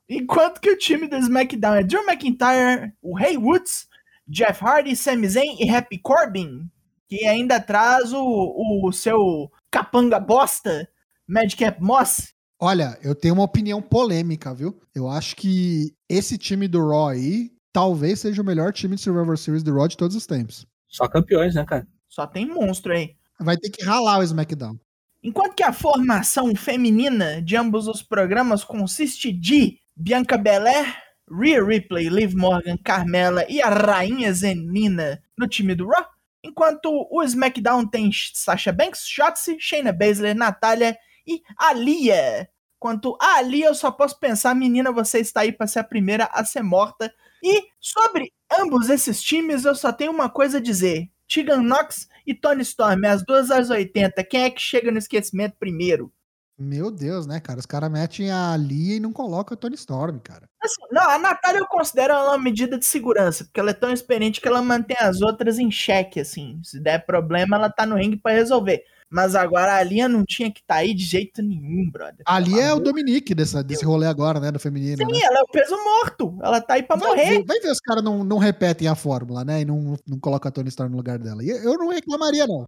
Enquanto 0.10 0.60
que 0.60 0.72
o 0.72 0.78
time 0.78 1.08
do 1.08 1.16
SmackDown 1.16 1.76
é 1.76 1.84
Drew 1.84 2.04
McIntyre, 2.04 2.92
o 3.02 3.16
Ray 3.16 3.38
Woods, 3.38 3.88
Jeff 4.28 4.64
Hardy, 4.64 4.96
Sami 4.96 5.30
Zayn 5.30 5.56
e 5.60 5.70
Happy 5.70 5.98
Corbin, 6.00 6.70
que 7.08 7.26
ainda 7.26 7.60
traz 7.60 8.12
o, 8.12 8.84
o 8.84 8.92
seu 8.92 9.50
capanga 9.72 10.20
bosta, 10.20 10.88
Madcap 11.28 11.82
Moss. 11.82 12.34
Olha, 12.60 12.98
eu 13.04 13.14
tenho 13.14 13.36
uma 13.36 13.44
opinião 13.44 13.82
polêmica, 13.82 14.54
viu? 14.54 14.80
Eu 14.94 15.08
acho 15.08 15.36
que 15.36 15.94
esse 16.10 16.38
time 16.38 16.68
do 16.68 16.88
Raw 16.88 17.10
aí 17.10 17.52
talvez 17.72 18.22
seja 18.22 18.42
o 18.42 18.46
melhor 18.46 18.72
time 18.74 18.96
de 18.96 19.02
Survivor 19.02 19.38
Series 19.38 19.64
do 19.64 19.74
Raw 19.76 19.88
de 19.88 19.98
todos 19.98 20.16
os 20.16 20.26
tempos. 20.26 20.66
Só 20.88 21.08
campeões, 21.08 21.54
né, 21.56 21.66
cara? 21.66 21.88
Só 22.08 22.26
tem 22.26 22.48
monstro 22.48 22.94
aí. 22.94 23.16
Vai 23.40 23.58
ter 23.58 23.70
que 23.70 23.84
ralar 23.84 24.20
o 24.20 24.24
SmackDown. 24.24 24.80
Enquanto 25.26 25.56
que 25.56 25.64
a 25.64 25.74
formação 25.74 26.56
feminina 26.56 27.42
de 27.42 27.56
ambos 27.56 27.88
os 27.88 28.04
programas 28.04 28.64
consiste 28.64 29.32
de 29.32 29.80
Bianca 29.96 30.38
Belair, 30.38 30.86
Rhea 31.28 31.66
Ripley, 31.66 32.10
Liv 32.10 32.36
Morgan, 32.36 32.78
Carmela 32.78 33.44
e 33.50 33.60
a 33.60 33.68
Rainha 33.68 34.32
Zenina 34.32 35.24
no 35.36 35.48
time 35.48 35.74
do 35.74 35.88
Raw, 35.88 36.06
enquanto 36.44 37.08
o 37.10 37.24
SmackDown 37.24 37.88
tem 37.88 38.12
Sasha 38.36 38.72
Banks, 38.72 39.08
Shotzi, 39.08 39.58
Shayna 39.60 39.92
Baszler, 39.92 40.36
Natália 40.36 40.96
e 41.26 41.42
Alia. 41.58 42.48
Quanto 42.78 43.18
a 43.20 43.38
Alia, 43.38 43.66
eu 43.66 43.74
só 43.74 43.90
posso 43.90 44.20
pensar, 44.20 44.54
menina, 44.54 44.92
você 44.92 45.18
está 45.18 45.42
aí 45.42 45.52
para 45.52 45.66
ser 45.66 45.80
a 45.80 45.84
primeira 45.84 46.26
a 46.26 46.46
ser 46.46 46.62
morta. 46.62 47.12
E 47.42 47.64
sobre 47.80 48.32
ambos 48.60 48.92
esses 48.92 49.24
times, 49.24 49.66
eu 49.66 49.74
só 49.74 49.92
tenho 49.92 50.12
uma 50.12 50.30
coisa 50.30 50.60
a 50.60 50.62
dizer. 50.62 51.10
Tegan 51.28 51.64
Knox 51.64 52.08
e 52.26 52.34
Tony 52.34 52.62
Storm, 52.62 53.06
as 53.06 53.24
duas 53.24 53.52
às 53.52 53.70
80. 53.70 54.24
Quem 54.24 54.44
é 54.44 54.50
que 54.50 54.62
chega 54.62 54.92
no 54.92 54.98
esquecimento 54.98 55.56
primeiro? 55.60 56.12
Meu 56.58 56.90
Deus, 56.90 57.28
né, 57.28 57.42
cara? 57.42 57.60
Os 57.60 57.66
caras 57.66 57.92
metem 57.92 58.32
a 58.32 58.56
Lia 58.56 58.96
e 58.96 59.00
não 59.00 59.12
colocam 59.12 59.56
a 59.56 59.58
Tony 59.58 59.76
Storm, 59.76 60.20
cara. 60.20 60.50
Assim, 60.64 60.82
não, 60.90 61.10
a 61.10 61.18
Natália 61.20 61.60
eu 61.60 61.68
considero 61.68 62.14
ela 62.14 62.32
uma 62.32 62.42
medida 62.42 62.80
de 62.80 62.86
segurança, 62.86 63.44
porque 63.44 63.60
ela 63.60 63.72
é 63.72 63.74
tão 63.74 63.92
experiente 63.92 64.40
que 64.40 64.48
ela 64.48 64.62
mantém 64.62 64.96
as 65.02 65.22
outras 65.22 65.60
em 65.60 65.70
xeque, 65.70 66.22
assim. 66.22 66.62
Se 66.64 66.80
der 66.80 67.06
problema, 67.06 67.58
ela 67.58 67.70
tá 67.70 67.86
no 67.86 67.98
ringue 67.98 68.16
para 68.16 68.36
resolver. 68.36 68.86
Mas 69.16 69.34
agora 69.34 69.78
a 69.78 69.82
Lia 69.82 70.10
não 70.10 70.26
tinha 70.26 70.52
que 70.52 70.60
estar 70.60 70.74
tá 70.74 70.80
aí 70.82 70.94
de 70.94 71.06
jeito 71.06 71.42
nenhum, 71.42 71.90
brother. 71.90 72.18
Ali 72.26 72.60
é 72.60 72.74
o 72.74 72.82
Dominique 72.82 73.34
dessa, 73.34 73.64
desse 73.64 73.86
rolê 73.86 74.08
agora, 74.08 74.42
né? 74.42 74.52
Do 74.52 74.60
feminino. 74.60 74.98
Sim, 74.98 75.10
né? 75.10 75.20
ela 75.24 75.40
é 75.40 75.42
o 75.42 75.48
peso 75.48 75.74
morto. 75.82 76.38
Ela 76.44 76.60
tá 76.60 76.74
aí 76.74 76.84
pra 76.84 76.98
vai 76.98 77.08
morrer. 77.08 77.38
Ver, 77.38 77.46
vai 77.46 77.58
ver 77.62 77.72
os 77.72 77.80
caras 77.80 78.04
não, 78.04 78.26
não 78.26 78.38
repetem 78.38 78.90
a 78.90 78.94
fórmula, 78.94 79.46
né? 79.46 79.62
E 79.62 79.66
não, 79.66 79.96
não 80.06 80.20
colocam 80.20 80.50
a 80.50 80.52
Tony 80.52 80.68
Storm 80.68 80.90
no 80.90 80.98
lugar 80.98 81.18
dela. 81.18 81.42
E 81.42 81.48
eu 81.48 81.78
não 81.78 81.88
reclamaria, 81.88 82.46
não. 82.46 82.66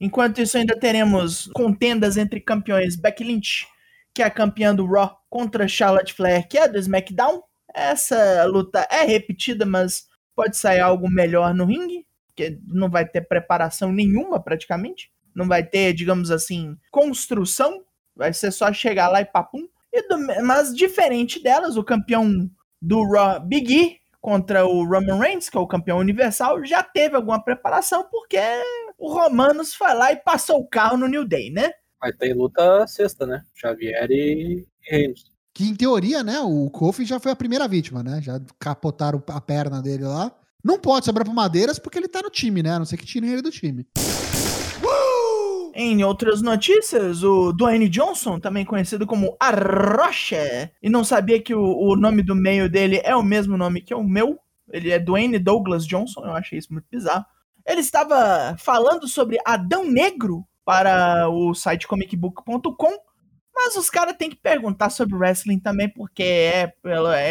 Enquanto 0.00 0.40
isso, 0.40 0.58
ainda 0.58 0.76
teremos 0.76 1.48
contendas 1.54 2.16
entre 2.16 2.40
campeões 2.40 2.96
Becky 2.96 3.22
Lynch, 3.22 3.68
que 4.12 4.22
é 4.22 4.26
a 4.26 4.30
campeã 4.30 4.74
do 4.74 4.84
Raw, 4.86 5.16
contra 5.30 5.68
Charlotte 5.68 6.12
Flair, 6.12 6.48
que 6.48 6.58
é 6.58 6.66
do 6.66 6.80
SmackDown. 6.80 7.40
Essa 7.72 8.44
luta 8.46 8.88
é 8.90 9.04
repetida, 9.04 9.64
mas 9.64 10.08
pode 10.34 10.56
sair 10.56 10.80
algo 10.80 11.08
melhor 11.08 11.54
no 11.54 11.64
ringue, 11.64 12.04
porque 12.26 12.58
não 12.66 12.90
vai 12.90 13.06
ter 13.06 13.20
preparação 13.20 13.92
nenhuma 13.92 14.42
praticamente 14.42 15.14
não 15.36 15.46
vai 15.46 15.62
ter, 15.62 15.92
digamos 15.92 16.30
assim, 16.30 16.76
construção, 16.90 17.84
vai 18.16 18.32
ser 18.32 18.50
só 18.50 18.72
chegar 18.72 19.08
lá 19.08 19.20
e 19.20 19.26
papum. 19.26 19.68
E 19.92 20.08
do, 20.08 20.18
mas 20.42 20.74
diferente 20.74 21.42
delas, 21.42 21.76
o 21.76 21.84
campeão 21.84 22.50
do 22.80 23.04
Raw 23.04 23.38
Big 23.40 23.74
E 23.74 23.96
contra 24.20 24.66
o 24.66 24.84
Roman 24.84 25.18
Reigns, 25.18 25.48
que 25.48 25.56
é 25.56 25.60
o 25.60 25.66
campeão 25.66 25.98
universal, 25.98 26.64
já 26.64 26.82
teve 26.82 27.14
alguma 27.14 27.40
preparação, 27.40 28.08
porque 28.10 28.38
o 28.98 29.12
Romanos 29.12 29.74
foi 29.74 29.94
lá 29.94 30.10
e 30.10 30.16
passou 30.16 30.58
o 30.58 30.66
carro 30.66 30.96
no 30.96 31.06
New 31.06 31.24
Day, 31.24 31.50
né? 31.50 31.70
Vai 32.00 32.12
ter 32.12 32.34
luta 32.34 32.86
sexta, 32.86 33.26
né? 33.26 33.42
Xavier 33.54 34.10
e 34.10 34.66
Reigns. 34.80 35.30
Que 35.54 35.64
em 35.64 35.74
teoria, 35.74 36.22
né, 36.22 36.40
o 36.40 36.68
Kofi 36.70 37.04
já 37.04 37.20
foi 37.20 37.32
a 37.32 37.36
primeira 37.36 37.68
vítima, 37.68 38.02
né? 38.02 38.20
Já 38.20 38.40
capotaram 38.58 39.22
a 39.28 39.40
perna 39.40 39.80
dele 39.80 40.04
lá. 40.04 40.32
Não 40.64 40.78
pode 40.78 41.06
sobrar 41.06 41.24
pro 41.24 41.34
Madeiras 41.34 41.78
porque 41.78 41.98
ele 41.98 42.08
tá 42.08 42.20
no 42.20 42.30
time, 42.30 42.62
né? 42.62 42.72
A 42.72 42.78
não 42.78 42.86
ser 42.86 42.96
que 42.96 43.06
tirem 43.06 43.30
ele 43.30 43.42
do 43.42 43.50
time. 43.50 43.86
Em 45.78 46.02
outras 46.02 46.40
notícias, 46.40 47.22
o 47.22 47.52
Dwayne 47.52 47.86
Johnson, 47.90 48.40
também 48.40 48.64
conhecido 48.64 49.06
como 49.06 49.36
Arrocha, 49.38 50.72
e 50.82 50.88
não 50.88 51.04
sabia 51.04 51.38
que 51.38 51.54
o, 51.54 51.62
o, 51.62 51.94
nome 51.94 52.22
do 52.22 52.34
meio 52.34 52.66
dele 52.66 52.98
é 53.04 53.14
o 53.14 53.22
mesmo 53.22 53.58
nome 53.58 53.82
que 53.82 53.94
o 53.94 54.02
meu, 54.02 54.38
ele 54.72 54.90
é 54.90 54.98
Dwayne 54.98 55.38
Douglas 55.38 55.86
Johnson, 55.86 56.24
eu 56.24 56.32
achei 56.32 56.58
isso 56.58 56.72
muito 56.72 56.86
bizarro. 56.90 57.26
Ele 57.66 57.80
estava 57.82 58.56
falando 58.58 59.06
sobre 59.06 59.36
Adão 59.44 59.84
Negro 59.84 60.46
para 60.64 61.28
o 61.28 61.52
site 61.52 61.86
comicbook.com, 61.86 62.98
mas 63.54 63.76
os 63.76 63.90
caras 63.90 64.16
têm 64.16 64.30
que 64.30 64.36
perguntar 64.36 64.88
sobre 64.88 65.14
wrestling 65.14 65.60
também, 65.60 65.90
porque 65.90 66.22
é, 66.22 66.72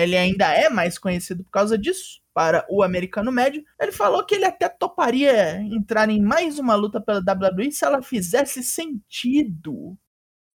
ele 0.03 0.15
ainda 0.15 0.53
é 0.53 0.69
mais 0.69 0.99
conhecido 0.99 1.43
por 1.43 1.49
causa 1.49 1.79
disso 1.79 2.23
para 2.35 2.67
o 2.69 2.83
americano 2.83 3.31
médio. 3.31 3.63
Ele 3.79 3.93
falou 3.93 4.25
que 4.25 4.35
ele 4.35 4.43
até 4.43 4.67
toparia 4.67 5.61
entrar 5.61 6.09
em 6.09 6.21
mais 6.21 6.59
uma 6.59 6.75
luta 6.75 6.99
pela 6.99 7.19
WWE 7.19 7.71
se 7.71 7.85
ela 7.85 8.01
fizesse 8.01 8.61
sentido. 8.61 9.97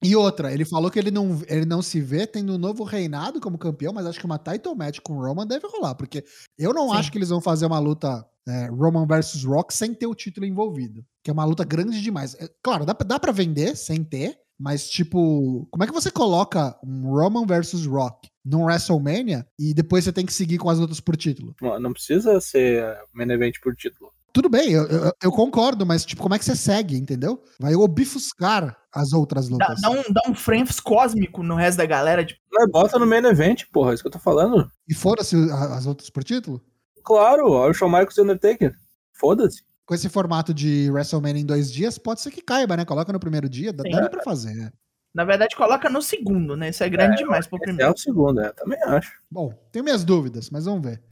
E 0.02 0.14
outra, 0.14 0.52
ele 0.52 0.64
falou 0.64 0.90
que 0.90 0.98
ele 0.98 1.10
não, 1.10 1.40
ele 1.48 1.64
não 1.64 1.80
se 1.80 2.00
vê 2.00 2.26
tendo 2.26 2.54
um 2.54 2.58
novo 2.58 2.82
reinado 2.82 3.40
como 3.40 3.58
campeão, 3.58 3.92
mas 3.92 4.06
acho 4.06 4.18
que 4.18 4.26
uma 4.26 4.38
title 4.38 4.74
match 4.74 4.98
com 5.00 5.14
o 5.14 5.24
Roman 5.24 5.46
deve 5.46 5.66
rolar, 5.66 5.94
porque 5.94 6.24
eu 6.56 6.72
não 6.72 6.90
Sim. 6.90 6.96
acho 6.96 7.12
que 7.12 7.18
eles 7.18 7.30
vão 7.30 7.40
fazer 7.40 7.66
uma 7.66 7.80
luta 7.80 8.24
é, 8.46 8.66
Roman 8.68 9.06
versus 9.06 9.44
Rock 9.44 9.74
sem 9.74 9.92
ter 9.92 10.06
o 10.06 10.14
título 10.14 10.46
envolvido, 10.46 11.04
que 11.22 11.30
é 11.30 11.32
uma 11.32 11.44
luta 11.44 11.64
grande 11.64 12.00
demais. 12.00 12.34
É, 12.34 12.48
claro, 12.62 12.86
dá, 12.86 12.92
dá 12.92 13.18
para 13.18 13.32
vender 13.32 13.76
sem 13.76 14.04
ter, 14.04 14.38
mas 14.58 14.88
tipo, 14.88 15.66
como 15.70 15.84
é 15.84 15.86
que 15.86 15.92
você 15.92 16.10
coloca 16.10 16.76
um 16.84 17.10
Roman 17.10 17.46
versus 17.46 17.86
Rock 17.86 18.28
num 18.44 18.64
WrestleMania 18.64 19.46
e 19.58 19.72
depois 19.74 20.04
você 20.04 20.12
tem 20.12 20.26
que 20.26 20.32
seguir 20.32 20.58
com 20.58 20.68
as 20.70 20.78
lutas 20.78 21.00
por 21.00 21.16
título? 21.16 21.54
Não 21.80 21.92
precisa 21.92 22.40
ser 22.40 22.96
main 23.12 23.30
event 23.30 23.54
por 23.62 23.74
título. 23.76 24.10
Tudo 24.32 24.48
bem, 24.48 24.70
eu, 24.72 24.86
eu- 24.86 25.12
eu 25.22 25.32
concordo, 25.32 25.86
mas 25.86 26.04
tipo, 26.04 26.22
como 26.22 26.34
é 26.34 26.38
que 26.38 26.44
você 26.44 26.54
segue, 26.54 26.96
entendeu? 26.96 27.42
Vai 27.58 27.74
obfuscar 27.74 28.76
as 28.92 29.12
outras 29.12 29.48
Dá, 29.48 29.52
lutas. 29.54 29.80
dá 29.80 29.90
um, 29.90 30.02
dá 30.12 30.20
um 30.28 30.34
frames 30.34 30.80
cósmico 30.80 31.42
no 31.42 31.54
resto 31.54 31.78
da 31.78 31.86
galera. 31.86 32.24
Tipo, 32.24 32.40
bota 32.70 32.98
no 32.98 33.06
main 33.06 33.24
event, 33.24 33.64
porra, 33.72 33.90
é 33.90 33.94
isso 33.94 34.02
que 34.02 34.06
eu 34.08 34.12
tô 34.12 34.18
falando. 34.18 34.70
E 34.88 34.94
foda-se 34.94 35.34
as 35.50 35.84
lutas 35.86 36.10
por 36.10 36.22
título? 36.24 36.60
Claro, 37.04 37.50
olha 37.50 37.70
o 37.70 37.74
Shawn 37.74 37.88
Michaels 37.88 38.16
e 38.16 38.20
o 38.20 38.24
Undertaker. 38.24 38.74
Foda-se. 39.14 39.62
Com 39.88 39.94
esse 39.94 40.10
formato 40.10 40.52
de 40.52 40.90
WrestleMania 40.90 41.40
em 41.40 41.46
dois 41.46 41.72
dias, 41.72 41.96
pode 41.96 42.20
ser 42.20 42.30
que 42.30 42.42
caiba, 42.42 42.76
né? 42.76 42.84
Coloca 42.84 43.10
no 43.10 43.18
primeiro 43.18 43.48
dia, 43.48 43.72
dá, 43.72 43.82
Sim. 43.82 43.90
daria 43.90 44.10
pra 44.10 44.22
fazer. 44.22 44.52
né? 44.54 44.70
na 45.14 45.24
verdade, 45.24 45.56
coloca 45.56 45.88
no 45.88 46.02
segundo, 46.02 46.54
né? 46.54 46.68
Isso 46.68 46.84
é 46.84 46.88
grande 46.90 47.14
É, 47.14 47.16
demais 47.16 47.46
pro 47.46 47.56
Esse 47.56 47.64
é 47.64 47.66
primeiro. 47.68 47.94
o 47.94 47.98
segundo, 47.98 48.38
é, 48.40 48.52
também 48.52 48.78
acho. 48.84 49.10
Bom, 49.30 49.50
tenho 49.72 49.82
minhas 49.82 50.04
dúvidas, 50.04 50.50
mas 50.50 50.66
vamos 50.66 50.82
ver. 50.86 51.02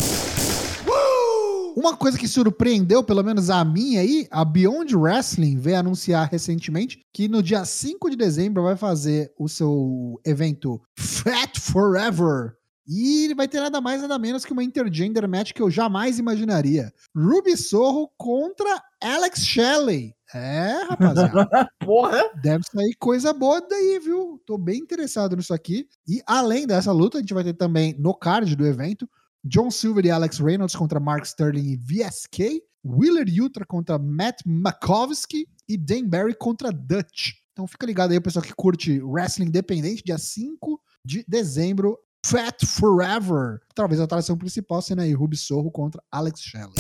Uma 1.75 1.97
coisa 1.97 2.19
que 2.19 2.29
surpreendeu, 2.29 3.03
pelo 3.03 3.23
menos 3.25 3.49
a 3.51 3.65
mim 3.65 3.97
aí, 3.97 4.29
a 4.31 4.45
Beyond 4.45 4.95
Wrestling 4.95 5.59
veio 5.59 5.79
anunciar 5.79 6.29
recentemente 6.31 7.01
que 7.13 7.29
no 7.29 7.43
dia 7.43 7.65
5 7.65 8.11
de 8.11 8.17
dezembro 8.17 8.63
vai 8.63 8.77
fazer 8.77 9.33
o 9.39 9.49
seu 9.49 10.21
evento 10.25 10.81
Fat 10.99 11.59
Forever. 11.59 12.55
E 12.87 13.25
ele 13.25 13.35
vai 13.35 13.49
ter 13.49 13.61
nada 13.61 13.81
mais 13.81 14.03
nada 14.03 14.19
menos 14.19 14.45
que 14.45 14.53
uma 14.53 14.63
intergender 14.63 15.29
match 15.29 15.53
que 15.53 15.61
eu 15.61 15.71
jamais 15.71 16.19
imaginaria. 16.19 16.93
Ruby 17.15 17.57
Sorro 17.57 18.11
contra 18.17 18.83
Alex 19.03 19.45
Shelley. 19.45 20.15
É, 20.35 20.83
rapaziada. 20.89 21.69
Porra! 21.81 22.23
Deve 22.43 22.65
sair 22.71 22.95
coisa 22.99 23.33
boa 23.33 23.61
daí, 23.61 23.99
viu? 23.99 24.41
Tô 24.47 24.59
bem 24.59 24.79
interessado 24.79 25.37
nisso 25.37 25.55
aqui. 25.55 25.89
E 26.07 26.21
além 26.27 26.67
dessa 26.67 26.93
luta, 26.93 27.19
a 27.19 27.21
gente 27.21 27.35
vai 27.35 27.45
ter 27.45 27.55
também 27.55 27.95
no 27.99 28.15
card 28.15 28.55
do 28.55 28.67
evento 28.67 29.09
John 29.45 29.71
Silver 29.71 30.05
e 30.05 30.11
Alex 30.11 30.39
Reynolds 30.39 30.75
contra 30.75 30.99
Mark 30.99 31.25
Sterling 31.25 31.73
e 31.73 31.77
VSK, 31.77 32.63
Wheeler 32.85 33.29
Yutra 33.29 33.65
contra 33.65 33.99
Matt 33.99 34.41
Makovsky 34.45 35.47
e 35.69 35.77
Dan 35.77 36.09
Barry 36.09 36.35
contra 36.35 36.73
Dutch. 36.73 37.33
Então 37.53 37.67
fica 37.67 37.87
ligado 37.87 38.11
aí, 38.11 38.21
pessoal 38.21 38.45
que 38.45 38.55
curte 38.55 39.01
wrestling 39.01 39.47
independente, 39.47 40.03
dia 40.05 40.19
5 40.19 40.81
de 41.05 41.25
dezembro, 41.27 41.97
Fat 42.29 42.67
Forever. 42.67 43.61
Talvez 43.73 44.01
a 44.01 44.05
atração 44.05 44.37
principal 44.37 44.83
sendo 44.83 45.01
aí 45.01 45.13
Ruby 45.13 45.37
Sorro 45.37 45.71
contra 45.71 46.03
Alex 46.11 46.41
Shelley. 46.41 46.75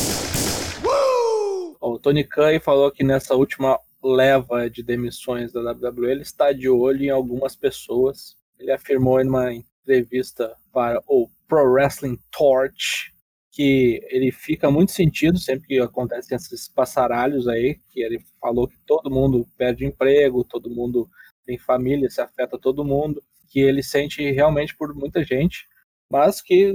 O 1.81 2.01
Tony 2.01 2.25
Khan 2.25 2.59
falou 2.59 2.91
que 2.91 3.05
nessa 3.05 3.33
última 3.37 3.79
leva 4.03 4.69
de 4.69 4.83
demissões 4.83 5.53
da 5.53 5.61
WWE, 5.71 6.11
ele 6.11 6.23
está 6.23 6.53
de 6.53 6.69
olho 6.69 7.05
em 7.05 7.11
algumas 7.11 7.55
pessoas. 7.55 8.37
Ele 8.59 8.73
afirmou 8.73 9.21
em 9.21 9.29
uma 9.29 9.53
entrevista 9.53 10.53
para 10.73 11.01
o 11.07 11.31
Pro 11.47 11.71
Wrestling 11.71 12.19
Torch 12.37 13.15
que 13.53 14.03
ele 14.11 14.33
fica 14.33 14.69
muito 14.69 14.91
sentido 14.91 15.39
sempre 15.39 15.69
que 15.69 15.79
acontecem 15.79 16.37
esses 16.37 16.69
passaralhos 16.69 17.47
aí, 17.47 17.81
que 17.89 18.01
ele 18.01 18.19
falou 18.41 18.67
que 18.67 18.77
todo 18.85 19.11
mundo 19.11 19.49
perde 19.57 19.87
emprego, 19.87 20.43
todo 20.45 20.69
mundo 20.69 21.09
tem 21.47 21.57
família, 21.57 22.11
se 22.11 22.21
afeta 22.21 22.59
todo 22.59 22.85
mundo, 22.85 23.23
que 23.47 23.61
ele 23.61 23.83
sente 23.83 24.31
realmente 24.33 24.77
por 24.77 24.95
muita 24.95 25.25
gente, 25.25 25.67
mas 26.11 26.41
que 26.41 26.73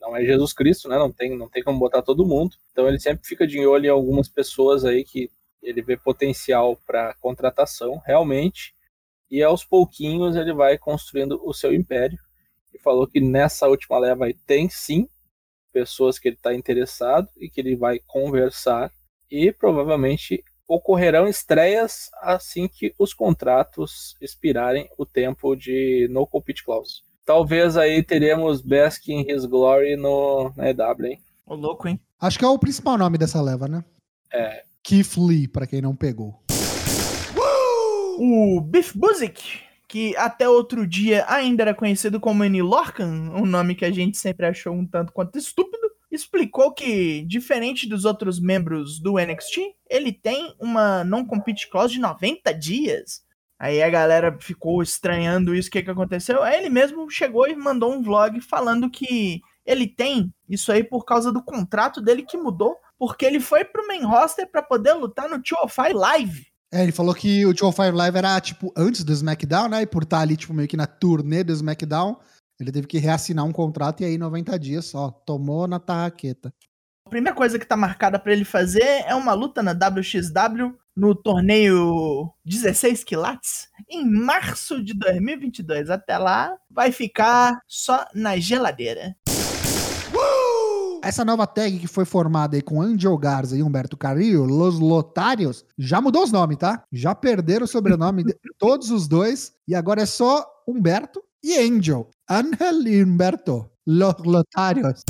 não 0.00 0.16
é 0.16 0.24
Jesus 0.24 0.52
Cristo, 0.52 0.88
né? 0.88 0.98
Não 0.98 1.10
tem, 1.10 1.36
não 1.36 1.48
tem 1.48 1.62
como 1.62 1.78
botar 1.78 2.02
todo 2.02 2.26
mundo. 2.26 2.56
Então 2.72 2.86
ele 2.88 2.98
sempre 2.98 3.26
fica 3.26 3.46
de 3.46 3.64
olho 3.66 3.86
em 3.86 3.90
algumas 3.90 4.28
pessoas 4.28 4.84
aí 4.84 5.04
que 5.04 5.30
ele 5.62 5.80
vê 5.82 5.96
potencial 5.96 6.76
para 6.86 7.14
contratação, 7.14 8.02
realmente. 8.04 8.74
E 9.30 9.42
aos 9.42 9.64
pouquinhos 9.64 10.36
ele 10.36 10.52
vai 10.52 10.76
construindo 10.76 11.40
o 11.42 11.54
seu 11.54 11.74
império. 11.74 12.18
E 12.74 12.78
falou 12.78 13.06
que 13.06 13.20
nessa 13.20 13.68
última 13.68 13.98
leva 13.98 14.26
aí 14.26 14.34
tem 14.46 14.68
sim 14.68 15.08
pessoas 15.72 16.18
que 16.18 16.28
ele 16.28 16.36
está 16.36 16.54
interessado 16.54 17.28
e 17.36 17.48
que 17.48 17.60
ele 17.60 17.76
vai 17.76 17.98
conversar. 18.06 18.92
E 19.30 19.50
provavelmente 19.50 20.44
ocorrerão 20.66 21.28
estreias 21.28 22.10
assim 22.22 22.68
que 22.68 22.94
os 22.98 23.12
contratos 23.12 24.16
expirarem 24.20 24.88
o 24.96 25.04
tempo 25.04 25.54
de 25.54 26.08
no 26.10 26.26
compete 26.26 26.64
clause. 26.64 27.02
Talvez 27.24 27.76
aí 27.76 28.02
teremos 28.02 28.60
Bask 28.60 29.08
in 29.08 29.24
His 29.30 29.46
Glory 29.46 29.96
no, 29.96 30.52
na 30.56 30.68
EW, 30.70 31.06
hein? 31.06 31.18
Ô, 31.46 31.54
louco, 31.54 31.88
hein? 31.88 31.98
Acho 32.20 32.38
que 32.38 32.44
é 32.44 32.48
o 32.48 32.58
principal 32.58 32.98
nome 32.98 33.18
dessa 33.18 33.40
leva, 33.40 33.66
né? 33.66 33.84
É. 34.32 34.64
Keith 34.82 35.16
Lee, 35.16 35.48
pra 35.48 35.66
quem 35.66 35.80
não 35.80 35.96
pegou. 35.96 36.42
O 38.18 38.60
Biff 38.60 38.96
Buzik, 38.96 39.60
que 39.88 40.16
até 40.16 40.48
outro 40.48 40.86
dia 40.86 41.24
ainda 41.28 41.62
era 41.62 41.74
conhecido 41.74 42.20
como 42.20 42.42
Annie 42.42 42.62
Lorcan, 42.62 43.30
um 43.34 43.46
nome 43.46 43.74
que 43.74 43.84
a 43.84 43.90
gente 43.90 44.16
sempre 44.18 44.46
achou 44.46 44.74
um 44.74 44.86
tanto 44.86 45.12
quanto 45.12 45.38
estúpido, 45.38 45.90
explicou 46.14 46.72
que, 46.72 47.24
diferente 47.26 47.88
dos 47.88 48.04
outros 48.04 48.40
membros 48.40 49.00
do 49.00 49.14
NXT, 49.14 49.74
ele 49.88 50.12
tem 50.12 50.54
uma 50.58 51.04
non-compete 51.04 51.68
clause 51.68 51.94
de 51.94 52.00
90 52.00 52.52
dias. 52.54 53.22
Aí 53.58 53.82
a 53.82 53.88
galera 53.88 54.36
ficou 54.40 54.82
estranhando 54.82 55.54
isso, 55.54 55.68
o 55.68 55.72
que, 55.72 55.82
que 55.82 55.90
aconteceu. 55.90 56.42
Aí 56.42 56.58
ele 56.58 56.68
mesmo 56.68 57.08
chegou 57.10 57.46
e 57.48 57.54
mandou 57.54 57.92
um 57.92 58.02
vlog 58.02 58.40
falando 58.40 58.90
que 58.90 59.40
ele 59.64 59.86
tem 59.86 60.32
isso 60.48 60.70
aí 60.70 60.84
por 60.84 61.04
causa 61.04 61.32
do 61.32 61.42
contrato 61.42 62.00
dele 62.00 62.22
que 62.22 62.36
mudou, 62.36 62.76
porque 62.98 63.24
ele 63.24 63.40
foi 63.40 63.64
pro 63.64 63.86
main 63.86 64.04
roster 64.04 64.50
pra 64.50 64.62
poder 64.62 64.92
lutar 64.94 65.28
no 65.28 65.38
205 65.38 65.96
Live. 65.96 66.46
É, 66.72 66.82
ele 66.82 66.92
falou 66.92 67.14
que 67.14 67.46
o 67.46 67.52
205 67.52 67.96
Live 67.96 68.18
era, 68.18 68.40
tipo, 68.40 68.72
antes 68.76 69.04
do 69.04 69.12
SmackDown, 69.12 69.68
né? 69.68 69.82
E 69.82 69.86
por 69.86 70.02
estar 70.02 70.20
ali, 70.20 70.36
tipo, 70.36 70.52
meio 70.52 70.68
que 70.68 70.76
na 70.76 70.86
turnê 70.86 71.44
do 71.44 71.52
SmackDown, 71.52 72.18
ele 72.60 72.72
teve 72.72 72.86
que 72.86 72.98
reassinar 72.98 73.44
um 73.44 73.52
contrato 73.52 74.02
e 74.02 74.06
aí 74.06 74.18
90 74.18 74.58
dias 74.58 74.84
só. 74.86 75.10
Tomou 75.10 75.66
na 75.66 75.78
tarraqueta. 75.80 76.52
A 77.06 77.10
primeira 77.10 77.36
coisa 77.36 77.58
que 77.58 77.66
tá 77.66 77.76
marcada 77.76 78.18
pra 78.18 78.32
ele 78.32 78.44
fazer 78.44 79.04
é 79.06 79.14
uma 79.14 79.34
luta 79.34 79.62
na 79.62 79.72
WXW 79.72 80.74
no 80.96 81.14
torneio 81.14 82.32
16 82.44 83.02
quilates 83.04 83.68
em 83.90 84.08
março 84.08 84.82
de 84.82 84.94
2022. 84.94 85.90
Até 85.90 86.16
lá, 86.16 86.56
vai 86.70 86.92
ficar 86.92 87.60
só 87.66 88.06
na 88.14 88.38
geladeira. 88.38 89.14
Essa 91.02 91.22
nova 91.22 91.46
tag 91.46 91.78
que 91.78 91.86
foi 91.86 92.06
formada 92.06 92.56
aí 92.56 92.62
com 92.62 92.80
Angel 92.80 93.16
Garza 93.18 93.54
e 93.58 93.62
Humberto 93.62 93.94
Carrillo, 93.94 94.46
Los 94.46 94.78
Lotários, 94.78 95.62
já 95.76 96.00
mudou 96.00 96.22
os 96.24 96.32
nomes, 96.32 96.56
tá? 96.56 96.82
Já 96.90 97.14
perderam 97.14 97.64
o 97.64 97.68
sobrenome 97.68 98.24
de 98.24 98.34
todos 98.56 98.90
os 98.90 99.06
dois 99.06 99.52
e 99.68 99.74
agora 99.74 100.00
é 100.00 100.06
só 100.06 100.46
Humberto 100.66 101.22
e 101.42 101.58
Angel. 101.58 102.08
Angel 102.28 102.80
e 102.86 103.04
Humberto, 103.04 103.70
Los 103.86 104.14
Lotários. 104.24 105.02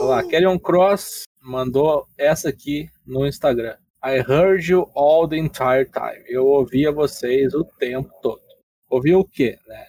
Olha 0.00 0.04
lá, 0.08 0.24
Kellyon 0.24 0.58
Cross 0.58 1.24
mandou 1.42 2.08
essa 2.16 2.48
aqui 2.48 2.88
no 3.06 3.26
Instagram. 3.26 3.76
I 4.02 4.20
heard 4.26 4.66
you 4.66 4.90
all 4.94 5.28
the 5.28 5.36
entire 5.36 5.84
time. 5.90 6.24
Eu 6.28 6.46
ouvia 6.46 6.90
vocês 6.90 7.52
o 7.52 7.62
tempo 7.78 8.10
todo. 8.22 8.40
Ouvia 8.88 9.18
o 9.18 9.24
quê? 9.24 9.58
Né? 9.66 9.84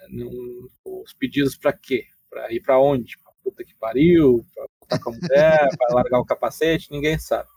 Os 0.84 1.14
pedidos 1.14 1.56
pra 1.56 1.72
quê? 1.72 2.04
Pra 2.30 2.52
ir 2.52 2.60
pra 2.62 2.78
onde? 2.80 3.18
Pra 3.24 3.32
puta 3.42 3.64
que 3.64 3.74
pariu? 3.76 4.46
Pra 4.54 4.66
voltar 4.82 5.00
com 5.04 5.10
a 5.12 5.14
mulher? 5.22 5.70
pra 5.78 5.96
largar 5.96 6.20
o 6.20 6.26
capacete? 6.26 6.92
Ninguém 6.92 7.18
sabe. 7.18 7.48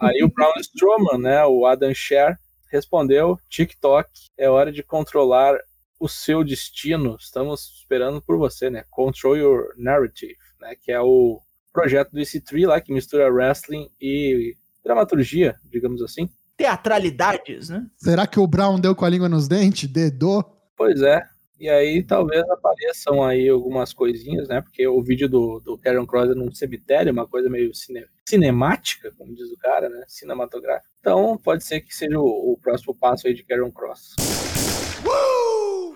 Aí 0.00 0.20
o 0.24 0.28
Braun 0.28 0.58
Strowman, 0.58 1.18
né, 1.20 1.44
o 1.46 1.64
Adam 1.64 1.94
Scher, 1.94 2.36
respondeu: 2.72 3.38
TikTok, 3.48 4.08
é 4.36 4.50
hora 4.50 4.72
de 4.72 4.82
controlar 4.82 5.56
o 6.02 6.08
seu 6.08 6.42
destino. 6.42 7.16
Estamos 7.18 7.70
esperando 7.78 8.20
por 8.20 8.36
você, 8.36 8.68
né? 8.68 8.84
Control 8.90 9.36
your 9.36 9.72
narrative, 9.76 10.36
né? 10.60 10.74
Que 10.80 10.90
é 10.90 11.00
o 11.00 11.40
projeto 11.72 12.10
do 12.10 12.18
EC3 12.18 12.66
lá 12.66 12.80
que 12.80 12.92
mistura 12.92 13.30
wrestling 13.32 13.88
e 14.00 14.56
dramaturgia, 14.84 15.54
digamos 15.64 16.02
assim. 16.02 16.28
Teatralidades, 16.56 17.68
né? 17.68 17.86
Será 17.96 18.26
que 18.26 18.40
o 18.40 18.46
Brown 18.48 18.80
deu 18.80 18.96
com 18.96 19.04
a 19.04 19.08
língua 19.08 19.28
nos 19.28 19.46
dentes? 19.46 19.88
Dedou? 19.88 20.44
Pois 20.76 21.00
é. 21.02 21.22
E 21.60 21.68
aí 21.68 22.02
talvez 22.02 22.42
apareçam 22.50 23.22
aí 23.22 23.48
algumas 23.48 23.92
coisinhas, 23.92 24.48
né? 24.48 24.60
Porque 24.60 24.84
o 24.88 25.00
vídeo 25.00 25.28
do, 25.28 25.60
do 25.60 25.78
Karen 25.78 26.04
Cross 26.04 26.30
é 26.30 26.34
num 26.34 26.52
cemitério, 26.52 27.12
uma 27.12 27.28
coisa 27.28 27.48
meio 27.48 27.72
cine- 27.72 28.04
cinemática, 28.28 29.12
como 29.16 29.32
diz 29.32 29.48
o 29.52 29.56
cara, 29.56 29.88
né? 29.88 30.02
Cinematográfica. 30.08 30.88
Então 30.98 31.38
pode 31.38 31.62
ser 31.64 31.80
que 31.80 31.94
seja 31.94 32.18
o, 32.18 32.24
o 32.54 32.58
próximo 32.60 32.92
passo 32.92 33.28
aí 33.28 33.34
de 33.34 33.44
Karen 33.44 33.70
Cross. 33.70 34.16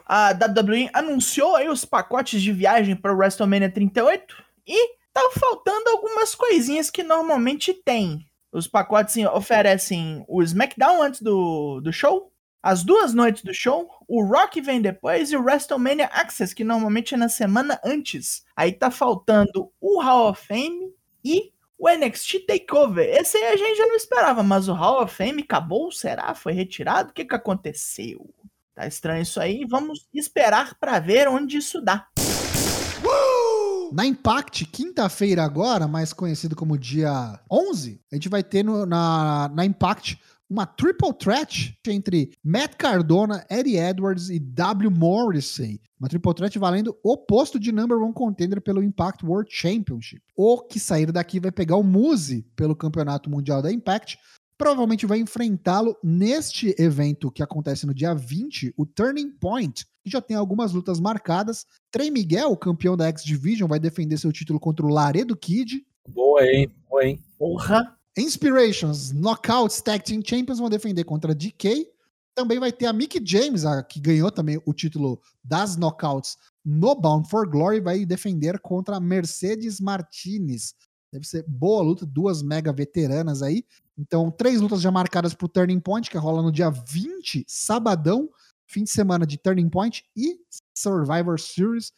A 0.06 0.30
WWE 0.30 0.88
anunciou 0.92 1.56
aí 1.56 1.68
os 1.68 1.84
pacotes 1.84 2.40
de 2.40 2.52
viagem 2.52 2.94
para 2.94 3.12
o 3.12 3.16
WrestleMania 3.16 3.70
38 3.70 4.36
e 4.66 4.96
tá 5.12 5.30
faltando 5.38 5.90
algumas 5.90 6.34
coisinhas 6.34 6.90
que 6.90 7.02
normalmente 7.02 7.74
tem. 7.74 8.24
Os 8.52 8.68
pacotes 8.68 9.16
oferecem 9.34 10.24
o 10.28 10.42
SmackDown 10.42 11.02
antes 11.02 11.20
do, 11.20 11.80
do 11.80 11.92
show, 11.92 12.32
as 12.66 12.82
duas 12.82 13.14
noites 13.14 13.44
do 13.44 13.54
show, 13.54 13.88
o 14.08 14.24
Rock 14.24 14.60
vem 14.60 14.80
depois 14.80 15.30
e 15.30 15.36
o 15.36 15.40
WrestleMania 15.40 16.06
Access, 16.06 16.52
que 16.52 16.64
normalmente 16.64 17.14
é 17.14 17.16
na 17.16 17.28
semana 17.28 17.80
antes. 17.84 18.44
Aí 18.56 18.72
tá 18.72 18.90
faltando 18.90 19.70
o 19.80 20.02
Hall 20.02 20.30
of 20.30 20.44
Fame 20.44 20.92
e 21.24 21.52
o 21.78 21.88
NXT 21.88 22.40
Takeover. 22.44 23.08
Esse 23.08 23.36
aí 23.36 23.52
a 23.52 23.56
gente 23.56 23.76
já 23.76 23.86
não 23.86 23.94
esperava, 23.94 24.42
mas 24.42 24.66
o 24.66 24.72
Hall 24.72 25.00
of 25.04 25.14
Fame 25.14 25.42
acabou? 25.42 25.92
Será? 25.92 26.34
Foi 26.34 26.52
retirado? 26.52 27.10
O 27.10 27.12
que, 27.12 27.24
que 27.24 27.36
aconteceu? 27.36 28.28
Tá 28.76 28.86
estranho 28.86 29.22
isso 29.22 29.40
aí. 29.40 29.64
Vamos 29.66 30.06
esperar 30.12 30.74
para 30.78 31.00
ver 31.00 31.26
onde 31.28 31.56
isso 31.56 31.80
dá. 31.80 32.06
Na 33.90 34.04
Impact, 34.04 34.66
quinta-feira 34.66 35.42
agora, 35.42 35.88
mais 35.88 36.12
conhecido 36.12 36.54
como 36.54 36.76
dia 36.76 37.40
11, 37.50 37.98
a 38.12 38.16
gente 38.16 38.28
vai 38.28 38.42
ter 38.42 38.62
no, 38.62 38.84
na, 38.84 39.50
na 39.54 39.64
Impact 39.64 40.20
uma 40.48 40.66
triple 40.66 41.12
threat 41.14 41.74
entre 41.88 42.32
Matt 42.44 42.74
Cardona, 42.76 43.46
Eddie 43.48 43.78
Edwards 43.78 44.28
e 44.28 44.38
W. 44.38 44.90
Morrissey. 44.90 45.80
Uma 45.98 46.10
triple 46.10 46.34
threat 46.34 46.58
valendo 46.58 46.94
o 47.02 47.16
posto 47.16 47.58
de 47.58 47.72
number 47.72 47.96
one 47.96 48.12
contender 48.12 48.60
pelo 48.60 48.82
Impact 48.82 49.24
World 49.24 49.48
Championship. 49.50 50.22
O 50.36 50.60
que 50.60 50.78
sair 50.78 51.10
daqui 51.10 51.40
vai 51.40 51.50
pegar 51.50 51.76
o 51.76 51.82
Muse 51.82 52.46
pelo 52.54 52.76
campeonato 52.76 53.30
mundial 53.30 53.62
da 53.62 53.72
Impact. 53.72 54.18
Provavelmente 54.58 55.04
vai 55.04 55.18
enfrentá-lo 55.18 55.96
neste 56.02 56.74
evento 56.78 57.30
que 57.30 57.42
acontece 57.42 57.86
no 57.86 57.92
dia 57.92 58.14
20, 58.14 58.72
o 58.76 58.86
Turning 58.86 59.30
Point, 59.30 59.84
que 60.02 60.10
já 60.10 60.20
tem 60.20 60.36
algumas 60.36 60.72
lutas 60.72 60.98
marcadas. 60.98 61.66
Trey 61.90 62.10
Miguel, 62.10 62.50
o 62.50 62.56
campeão 62.56 62.96
da 62.96 63.06
X 63.08 63.22
Division, 63.22 63.68
vai 63.68 63.78
defender 63.78 64.16
seu 64.18 64.32
título 64.32 64.58
contra 64.58 64.86
o 64.86 64.88
Laredo 64.88 65.36
Kid. 65.36 65.84
Boa, 66.08 66.44
hein? 66.44 66.70
Boa, 66.88 67.04
hein? 67.04 67.22
Porra! 67.38 67.96
Inspirations, 68.16 69.12
Knockouts 69.12 69.82
Tag 69.82 70.02
Team 70.02 70.22
Champions 70.24 70.58
vão 70.58 70.70
defender 70.70 71.04
contra 71.04 71.34
DK. 71.34 71.86
Também 72.34 72.58
vai 72.58 72.72
ter 72.72 72.86
a 72.86 72.92
Mickey 72.92 73.20
James, 73.22 73.66
a, 73.66 73.82
que 73.82 74.00
ganhou 74.00 74.30
também 74.30 74.60
o 74.64 74.72
título 74.72 75.20
das 75.44 75.76
Knockouts 75.76 76.38
no 76.64 76.94
Bound 76.94 77.28
for 77.28 77.48
Glory, 77.48 77.80
vai 77.80 78.06
defender 78.06 78.58
contra 78.58 78.96
a 78.96 79.00
Mercedes 79.00 79.80
Martinez. 79.80 80.74
Deve 81.12 81.26
ser 81.26 81.44
boa 81.46 81.82
luta, 81.82 82.04
duas 82.04 82.42
mega 82.42 82.72
veteranas 82.72 83.42
aí. 83.42 83.64
Então, 83.98 84.30
três 84.30 84.60
lutas 84.60 84.80
já 84.80 84.90
marcadas 84.90 85.34
para 85.34 85.48
Turning 85.48 85.80
Point, 85.80 86.10
que 86.10 86.18
rola 86.18 86.42
no 86.42 86.52
dia 86.52 86.70
20, 86.70 87.44
sabadão, 87.48 88.28
fim 88.66 88.84
de 88.84 88.90
semana 88.90 89.26
de 89.26 89.38
Turning 89.38 89.70
Point 89.70 90.04
e 90.14 90.36
Survivor 90.74 91.40
Series. 91.40 91.92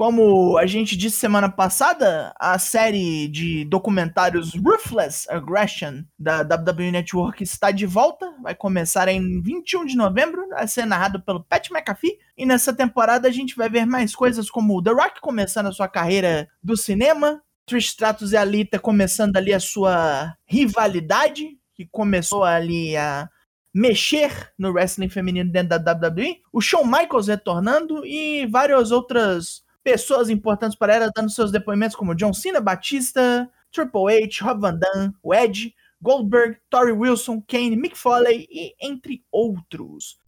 Como 0.00 0.56
a 0.56 0.64
gente 0.64 0.96
disse 0.96 1.18
semana 1.18 1.50
passada, 1.50 2.32
a 2.40 2.58
série 2.58 3.28
de 3.28 3.66
documentários 3.66 4.54
Ruthless 4.54 5.28
Aggression 5.28 6.04
da 6.18 6.40
WWE 6.40 6.90
Network 6.90 7.42
está 7.42 7.70
de 7.70 7.84
volta. 7.84 8.32
Vai 8.42 8.54
começar 8.54 9.08
em 9.08 9.42
21 9.42 9.84
de 9.84 9.98
novembro, 9.98 10.48
vai 10.48 10.66
ser 10.66 10.86
narrado 10.86 11.20
pelo 11.20 11.44
Pat 11.44 11.68
McAfee. 11.70 12.16
E 12.34 12.46
nessa 12.46 12.72
temporada 12.72 13.28
a 13.28 13.30
gente 13.30 13.54
vai 13.54 13.68
ver 13.68 13.84
mais 13.84 14.16
coisas 14.16 14.50
como 14.50 14.82
The 14.82 14.90
Rock 14.90 15.20
começando 15.20 15.66
a 15.66 15.72
sua 15.72 15.86
carreira 15.86 16.48
do 16.62 16.78
cinema, 16.78 17.42
Trish 17.70 17.90
Stratus 17.90 18.32
e 18.32 18.36
Alita 18.36 18.80
começando 18.80 19.36
ali 19.36 19.54
a 19.54 19.60
sua 19.60 20.34
rivalidade, 20.44 21.56
que 21.72 21.86
começou 21.86 22.42
ali 22.42 22.96
a 22.96 23.30
mexer 23.72 24.52
no 24.58 24.72
wrestling 24.72 25.08
feminino 25.08 25.52
dentro 25.52 25.78
da 25.78 25.92
WWE, 25.92 26.40
o 26.52 26.60
Shawn 26.60 26.84
Michaels 26.84 27.28
retornando 27.28 28.04
e 28.04 28.44
várias 28.46 28.90
outras 28.90 29.62
pessoas 29.84 30.28
importantes 30.28 30.76
para 30.76 30.96
ela 30.96 31.12
dando 31.14 31.30
seus 31.30 31.52
depoimentos, 31.52 31.94
como 31.94 32.12
John 32.16 32.32
Cena, 32.32 32.60
Batista, 32.60 33.48
Triple 33.70 34.24
H, 34.24 34.44
Rob 34.44 34.60
Van 34.60 34.76
Dam, 34.76 35.14
o 35.22 35.32
Edge, 35.32 35.72
Goldberg, 36.02 36.56
Tori 36.68 36.90
Wilson, 36.90 37.40
Kane, 37.46 37.76
Mick 37.76 37.96
Foley 37.96 38.48
e 38.50 38.74
entre 38.82 39.22
outros. 39.30 40.18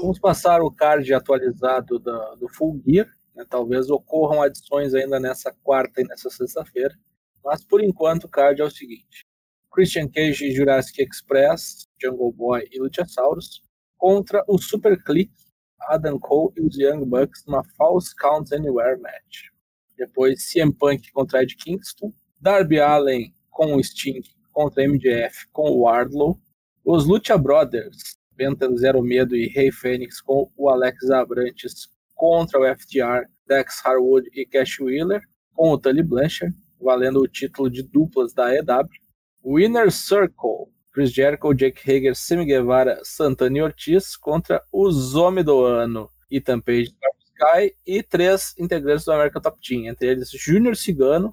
Vamos 0.00 0.18
passar 0.18 0.60
o 0.60 0.72
card 0.72 1.14
atualizado 1.14 2.00
da, 2.00 2.34
do 2.34 2.48
Full 2.48 2.82
Gear. 2.84 3.08
Né? 3.38 3.46
Talvez 3.48 3.88
ocorram 3.88 4.42
adições 4.42 4.92
ainda 4.92 5.20
nessa 5.20 5.52
quarta 5.62 6.00
e 6.00 6.04
nessa 6.04 6.28
sexta-feira. 6.28 6.94
Mas 7.44 7.64
por 7.64 7.82
enquanto 7.82 8.24
o 8.24 8.28
card 8.28 8.60
é 8.60 8.64
o 8.64 8.70
seguinte: 8.70 9.24
Christian 9.72 10.08
Cage 10.08 10.44
e 10.44 10.52
Jurassic 10.52 11.00
Express, 11.00 11.86
Jungle 12.02 12.32
Boy 12.32 12.68
e 12.72 12.80
Luchasaurus 12.80 13.62
contra 13.96 14.44
o 14.48 14.58
Super 14.58 15.02
Click 15.04 15.32
Adam 15.82 16.18
Cole 16.18 16.52
e 16.56 16.60
os 16.60 16.76
Young 16.76 17.04
Bucks 17.04 17.44
numa 17.46 17.62
False 17.76 18.14
Count 18.16 18.52
Anywhere 18.52 19.00
match. 19.00 19.48
Depois 19.96 20.50
CM 20.50 20.72
Punk 20.72 21.10
contra 21.12 21.42
Ed 21.42 21.54
Kingston, 21.56 22.12
Darby 22.40 22.80
Allen 22.80 23.32
com 23.50 23.76
o 23.76 23.82
Sting 23.82 24.22
contra 24.52 24.86
MJF 24.86 25.46
com 25.52 25.70
o 25.70 25.82
Wardlow, 25.82 26.38
os 26.84 27.06
Lucha 27.06 27.38
Brothers, 27.38 28.16
Benta 28.32 28.68
Zero 28.76 29.02
Medo 29.02 29.36
e 29.36 29.46
Rey 29.46 29.70
Fênix 29.70 30.20
com 30.20 30.50
o 30.56 30.68
Alex 30.68 31.10
Abrantes 31.10 31.88
contra 32.18 32.60
o 32.60 32.76
FTR, 32.76 33.24
Dex 33.46 33.80
Harwood 33.86 34.28
e 34.34 34.44
Cash 34.44 34.80
Wheeler 34.80 35.22
com 35.54 35.70
o 35.70 35.78
Tully 35.78 36.02
Blanchard, 36.02 36.54
valendo 36.80 37.20
o 37.20 37.28
título 37.28 37.70
de 37.70 37.82
duplas 37.82 38.34
da 38.34 38.54
EW. 38.54 38.88
Winner 39.44 39.90
Circle, 39.90 40.66
Chris 40.92 41.12
Jericho, 41.12 41.54
Jake 41.54 41.80
Hager, 41.88 42.14
Sammy 42.14 42.44
Guevara, 42.44 43.00
Santana 43.04 43.58
e 43.58 43.62
Ortiz 43.62 44.16
contra 44.16 44.62
os 44.72 45.14
Homem 45.14 45.44
do 45.44 45.64
Ano, 45.64 46.10
Ethan 46.30 46.60
Page, 46.60 46.92
Sky 47.24 47.74
e 47.86 48.02
três 48.02 48.52
integrantes 48.58 49.04
do 49.04 49.12
American 49.12 49.40
Top 49.40 49.58
Team, 49.60 49.86
entre 49.86 50.08
eles 50.08 50.30
Júnior 50.30 50.76
Cigano, 50.76 51.32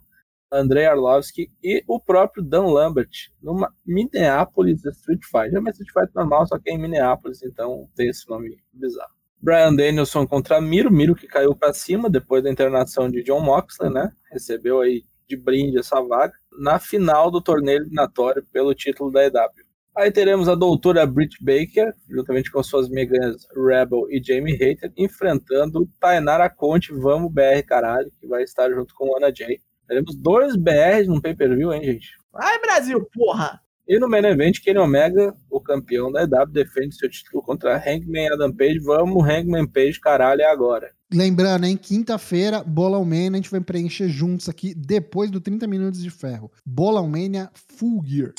Andrei 0.52 0.86
Arlovski 0.86 1.52
e 1.64 1.84
o 1.88 2.00
próprio 2.00 2.44
Dan 2.44 2.68
Lambert, 2.68 3.32
numa 3.42 3.74
Minneapolis 3.84 4.86
Street 4.86 5.24
Fight. 5.26 5.56
É 5.56 5.60
uma 5.60 5.72
Street 5.72 5.92
Fight 5.92 6.16
normal, 6.16 6.46
só 6.46 6.60
que 6.60 6.70
é 6.70 6.74
em 6.74 6.78
Minneapolis, 6.78 7.42
então 7.42 7.90
tem 7.96 8.10
esse 8.10 8.30
nome 8.30 8.58
bizarro. 8.72 9.16
Brian 9.42 9.76
Danielson 9.76 10.26
contra 10.26 10.60
Miro, 10.60 10.92
Miro 10.92 11.16
que 11.16 11.28
caiu 11.28 11.56
para 11.56 11.74
cima 11.74 12.10
depois 12.10 12.44
da 12.44 12.52
internação 12.52 13.10
de 13.10 13.24
John 13.24 13.42
Moxley, 13.42 13.92
né? 13.92 14.12
Recebeu 14.32 14.82
aí 14.82 15.04
de 15.28 15.36
brinde 15.36 15.78
essa 15.78 16.02
vaga 16.02 16.34
na 16.58 16.80
final 16.80 17.30
do 17.30 17.42
torneio 17.42 17.80
eliminatório 17.80 18.46
pelo 18.52 18.74
título 18.74 19.12
da 19.12 19.26
EW. 19.26 19.66
Aí 19.96 20.12
teremos 20.12 20.50
a 20.50 20.56
doutora 20.56 21.06
Britt 21.06 21.38
Baker, 21.42 21.94
juntamente 22.10 22.52
com 22.52 22.62
suas 22.62 22.88
amigas 22.88 23.48
Rebel 23.56 24.08
e 24.10 24.22
Jamie 24.22 24.56
Hater, 24.56 24.92
enfrentando 24.98 25.90
Tainara 26.00 26.50
Conte, 26.50 26.92
vamos 26.92 27.32
BR 27.32 27.64
caralho, 27.66 28.12
que 28.20 28.28
vai 28.28 28.44
estar 28.44 28.70
junto 28.72 28.94
com 28.94 29.16
Ana 29.16 29.34
Jay. 29.34 29.62
Teremos 29.88 30.16
dois 30.16 30.56
BRs 30.58 31.08
no 31.08 31.22
pay-per-view, 31.22 31.72
hein, 31.72 31.84
gente? 31.84 32.10
Vai, 32.34 32.60
Brasil, 32.60 33.08
porra! 33.14 33.62
E 33.88 34.00
no 34.00 34.10
main 34.10 34.26
event, 34.26 34.62
Kenny 34.64 34.80
Omega, 34.80 35.36
o 35.48 35.62
campeão 35.62 36.12
da 36.12 36.24
EW, 36.24 36.48
defende 36.52 36.96
seu 36.96 37.08
título 37.08 37.44
contra 37.44 37.78
Hangman 37.78 38.30
Adam 38.30 38.52
Page. 38.52 38.80
Vamos, 38.80 39.24
Hangman 39.24 39.68
Page, 39.68 40.00
caralho, 40.00 40.42
é 40.42 40.52
agora. 40.52 40.90
Lembrando, 41.14 41.66
hein, 41.68 41.78
quinta-feira, 41.78 42.64
Bolão 42.64 43.06
Mania, 43.06 43.30
a 43.34 43.36
gente 43.36 43.52
vai 43.52 43.62
preencher 43.62 44.10
juntos 44.10 44.50
aqui 44.50 44.74
depois 44.74 45.30
do 45.30 45.40
30 45.40 45.68
Minutos 45.68 46.02
de 46.02 46.10
Ferro. 46.10 46.52
Bolão 46.66 47.08
Mania 47.08 47.52
Full 47.78 48.04
Gear. 48.04 48.34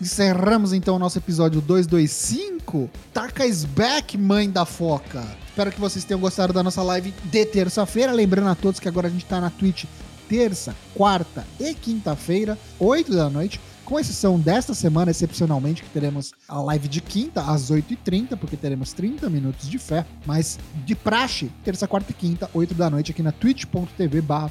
Encerramos 0.00 0.72
então 0.72 0.96
o 0.96 0.98
nosso 0.98 1.18
episódio 1.18 1.60
225. 1.60 2.88
Taka 3.12 3.44
back, 3.74 4.16
mãe 4.16 4.50
da 4.50 4.64
foca. 4.64 5.22
Espero 5.56 5.72
que 5.72 5.80
vocês 5.80 6.04
tenham 6.04 6.20
gostado 6.20 6.52
da 6.52 6.62
nossa 6.62 6.82
live 6.82 7.14
de 7.24 7.46
terça-feira. 7.46 8.12
Lembrando 8.12 8.50
a 8.50 8.54
todos 8.54 8.78
que 8.78 8.86
agora 8.86 9.08
a 9.08 9.10
gente 9.10 9.24
tá 9.24 9.40
na 9.40 9.48
Twitch 9.48 9.86
terça, 10.28 10.76
quarta 10.94 11.46
e 11.58 11.72
quinta-feira, 11.72 12.58
8 12.78 13.10
da 13.10 13.30
noite. 13.30 13.58
Com 13.82 13.98
exceção 13.98 14.38
desta 14.38 14.74
semana, 14.74 15.10
excepcionalmente, 15.10 15.82
que 15.82 15.88
teremos 15.88 16.34
a 16.46 16.60
live 16.60 16.88
de 16.88 17.00
quinta 17.00 17.40
às 17.40 17.70
8h30, 17.70 18.36
porque 18.36 18.54
teremos 18.54 18.92
30 18.92 19.30
minutos 19.30 19.66
de 19.66 19.78
fé. 19.78 20.04
Mas 20.26 20.58
de 20.84 20.94
praxe, 20.94 21.50
terça, 21.64 21.88
quarta 21.88 22.10
e 22.10 22.14
quinta, 22.14 22.50
8 22.52 22.74
da 22.74 22.90
noite, 22.90 23.12
aqui 23.12 23.22
na 23.22 23.32
twitch.tv 23.32 24.20
barra 24.20 24.50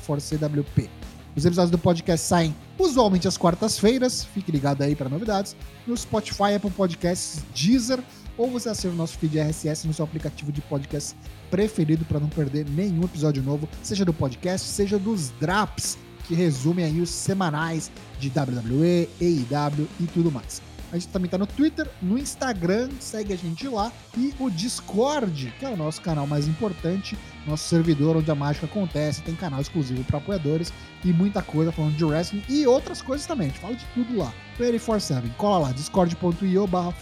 os 1.35 1.45
episódios 1.45 1.69
do 1.69 1.77
podcast 1.77 2.25
saem 2.25 2.55
usualmente 2.79 3.27
às 3.27 3.37
quartas-feiras. 3.37 4.23
Fique 4.23 4.51
ligado 4.51 4.81
aí 4.81 4.95
para 4.95 5.09
novidades. 5.09 5.53
No 5.85 5.95
Spotify, 5.95 6.55
Apple 6.55 6.71
Podcasts, 6.71 7.43
Deezer, 7.53 7.99
ou 8.37 8.49
você 8.49 8.69
assina 8.69 8.93
o 8.93 8.95
nosso 8.95 9.17
feed 9.17 9.39
RSS 9.39 9.87
no 9.87 9.93
seu 9.93 10.05
aplicativo 10.05 10.51
de 10.51 10.61
podcast 10.61 11.15
preferido 11.49 12.05
para 12.05 12.19
não 12.19 12.29
perder 12.29 12.65
nenhum 12.69 13.03
episódio 13.03 13.41
novo, 13.41 13.67
seja 13.81 14.03
do 14.03 14.13
podcast, 14.13 14.67
seja 14.67 14.97
dos 14.99 15.29
Draps, 15.39 15.97
que 16.27 16.33
resumem 16.33 16.85
aí 16.85 17.01
os 17.01 17.09
semanais 17.09 17.91
de 18.19 18.29
WWE, 18.29 19.09
AEW 19.21 19.87
e 19.99 20.07
tudo 20.07 20.31
mais. 20.31 20.61
A 20.91 20.97
gente 20.97 21.09
também 21.09 21.29
tá 21.29 21.37
no 21.37 21.47
Twitter, 21.47 21.89
no 22.01 22.17
Instagram, 22.17 22.89
segue 22.99 23.33
a 23.33 23.35
gente 23.35 23.67
lá. 23.67 23.91
E 24.17 24.33
o 24.39 24.49
Discord, 24.49 25.53
que 25.59 25.65
é 25.65 25.69
o 25.69 25.75
nosso 25.75 26.01
canal 26.01 26.25
mais 26.25 26.47
importante, 26.47 27.17
nosso 27.45 27.67
servidor 27.67 28.15
onde 28.15 28.29
a 28.29 28.35
mágica 28.35 28.65
acontece, 28.65 29.21
tem 29.21 29.35
canal 29.35 29.59
exclusivo 29.59 30.03
para 30.03 30.19
apoiadores 30.19 30.71
e 31.03 31.11
muita 31.11 31.41
coisa 31.41 31.71
falando 31.71 31.97
de 31.97 32.05
wrestling 32.05 32.43
e 32.47 32.65
outras 32.65 33.01
coisas 33.01 33.25
também. 33.27 33.47
A 33.47 33.49
gente 33.49 33.59
fala 33.59 33.75
de 33.75 33.85
tudo 33.93 34.17
lá. 34.17 34.33
24-7, 34.59 35.35
cola 35.35 35.67
lá, 35.67 35.71
discord.io 35.73 36.67
barra 36.67 36.93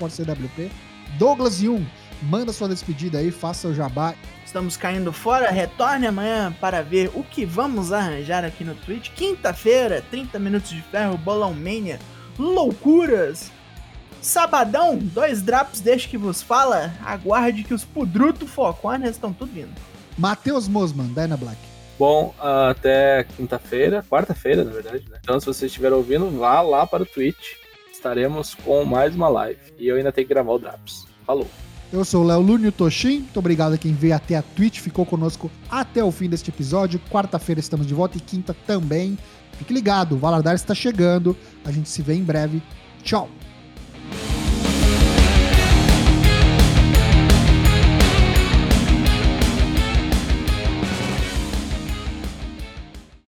Douglas 1.17 1.57
Jung, 1.57 1.85
manda 2.21 2.53
sua 2.53 2.67
despedida 2.67 3.19
aí, 3.19 3.31
faça 3.31 3.67
o 3.67 3.73
jabá. 3.73 4.13
Estamos 4.45 4.77
caindo 4.77 5.11
fora, 5.11 5.49
retorne 5.49 6.05
amanhã 6.05 6.55
para 6.61 6.81
ver 6.83 7.11
o 7.15 7.23
que 7.23 7.45
vamos 7.45 7.91
arranjar 7.91 8.45
aqui 8.45 8.63
no 8.63 8.75
Twitch. 8.75 9.09
Quinta-feira, 9.09 10.03
30 10.11 10.37
minutos 10.39 10.69
de 10.69 10.81
ferro, 10.81 11.17
Bolão 11.17 11.53
Mania, 11.53 11.99
loucuras. 12.37 13.51
Sabadão, 14.21 14.97
dois 14.97 15.41
drops 15.41 15.81
deixa 15.81 16.07
que 16.07 16.17
vos 16.17 16.41
fala. 16.41 16.93
Aguarde 17.03 17.63
que 17.63 17.73
os 17.73 17.83
Pudruto 17.83 18.47
Focorners 18.47 19.15
estão 19.15 19.33
tudo 19.33 19.51
vindo. 19.51 19.73
Matheus 20.17 20.67
Mosman, 20.67 21.07
Dyna 21.07 21.35
Black. 21.35 21.57
Bom, 21.99 22.33
até 22.39 23.23
quinta-feira, 23.35 24.03
quarta-feira, 24.09 24.63
na 24.63 24.71
verdade, 24.71 25.05
né? 25.09 25.17
Então, 25.21 25.39
se 25.39 25.45
você 25.45 25.65
estiver 25.65 25.91
ouvindo, 25.91 26.29
vá 26.39 26.61
lá 26.61 26.87
para 26.87 27.03
o 27.03 27.05
Twitch. 27.05 27.62
Estaremos 28.03 28.53
com 28.53 28.83
mais 28.83 29.15
uma 29.15 29.29
live. 29.29 29.61
E 29.79 29.87
eu 29.87 29.95
ainda 29.95 30.11
tenho 30.11 30.27
que 30.27 30.33
gravar 30.33 30.51
o 30.51 30.59
Drops. 30.59 31.07
Falou. 31.25 31.47
Eu 31.91 32.03
sou 32.03 32.21
o 32.21 32.27
Léo 32.27 32.41
Lúnio 32.41 32.69
Toshin. 32.69 33.19
Muito 33.19 33.39
obrigado 33.39 33.75
a 33.75 33.77
quem 33.77 33.93
veio 33.93 34.13
até 34.13 34.35
a 34.35 34.41
Twitch, 34.41 34.79
ficou 34.79 35.05
conosco 35.05 35.49
até 35.71 36.03
o 36.03 36.11
fim 36.11 36.27
deste 36.27 36.49
episódio. 36.49 36.99
Quarta-feira 37.09 37.61
estamos 37.61 37.87
de 37.87 37.93
volta 37.93 38.17
e 38.17 38.19
quinta 38.19 38.53
também. 38.67 39.17
Fique 39.57 39.73
ligado, 39.73 40.15
o 40.15 40.17
Valadares 40.17 40.59
está 40.59 40.75
chegando. 40.75 41.33
A 41.63 41.71
gente 41.71 41.87
se 41.87 42.01
vê 42.01 42.13
em 42.13 42.23
breve. 42.23 42.61
Tchau! 43.03 43.29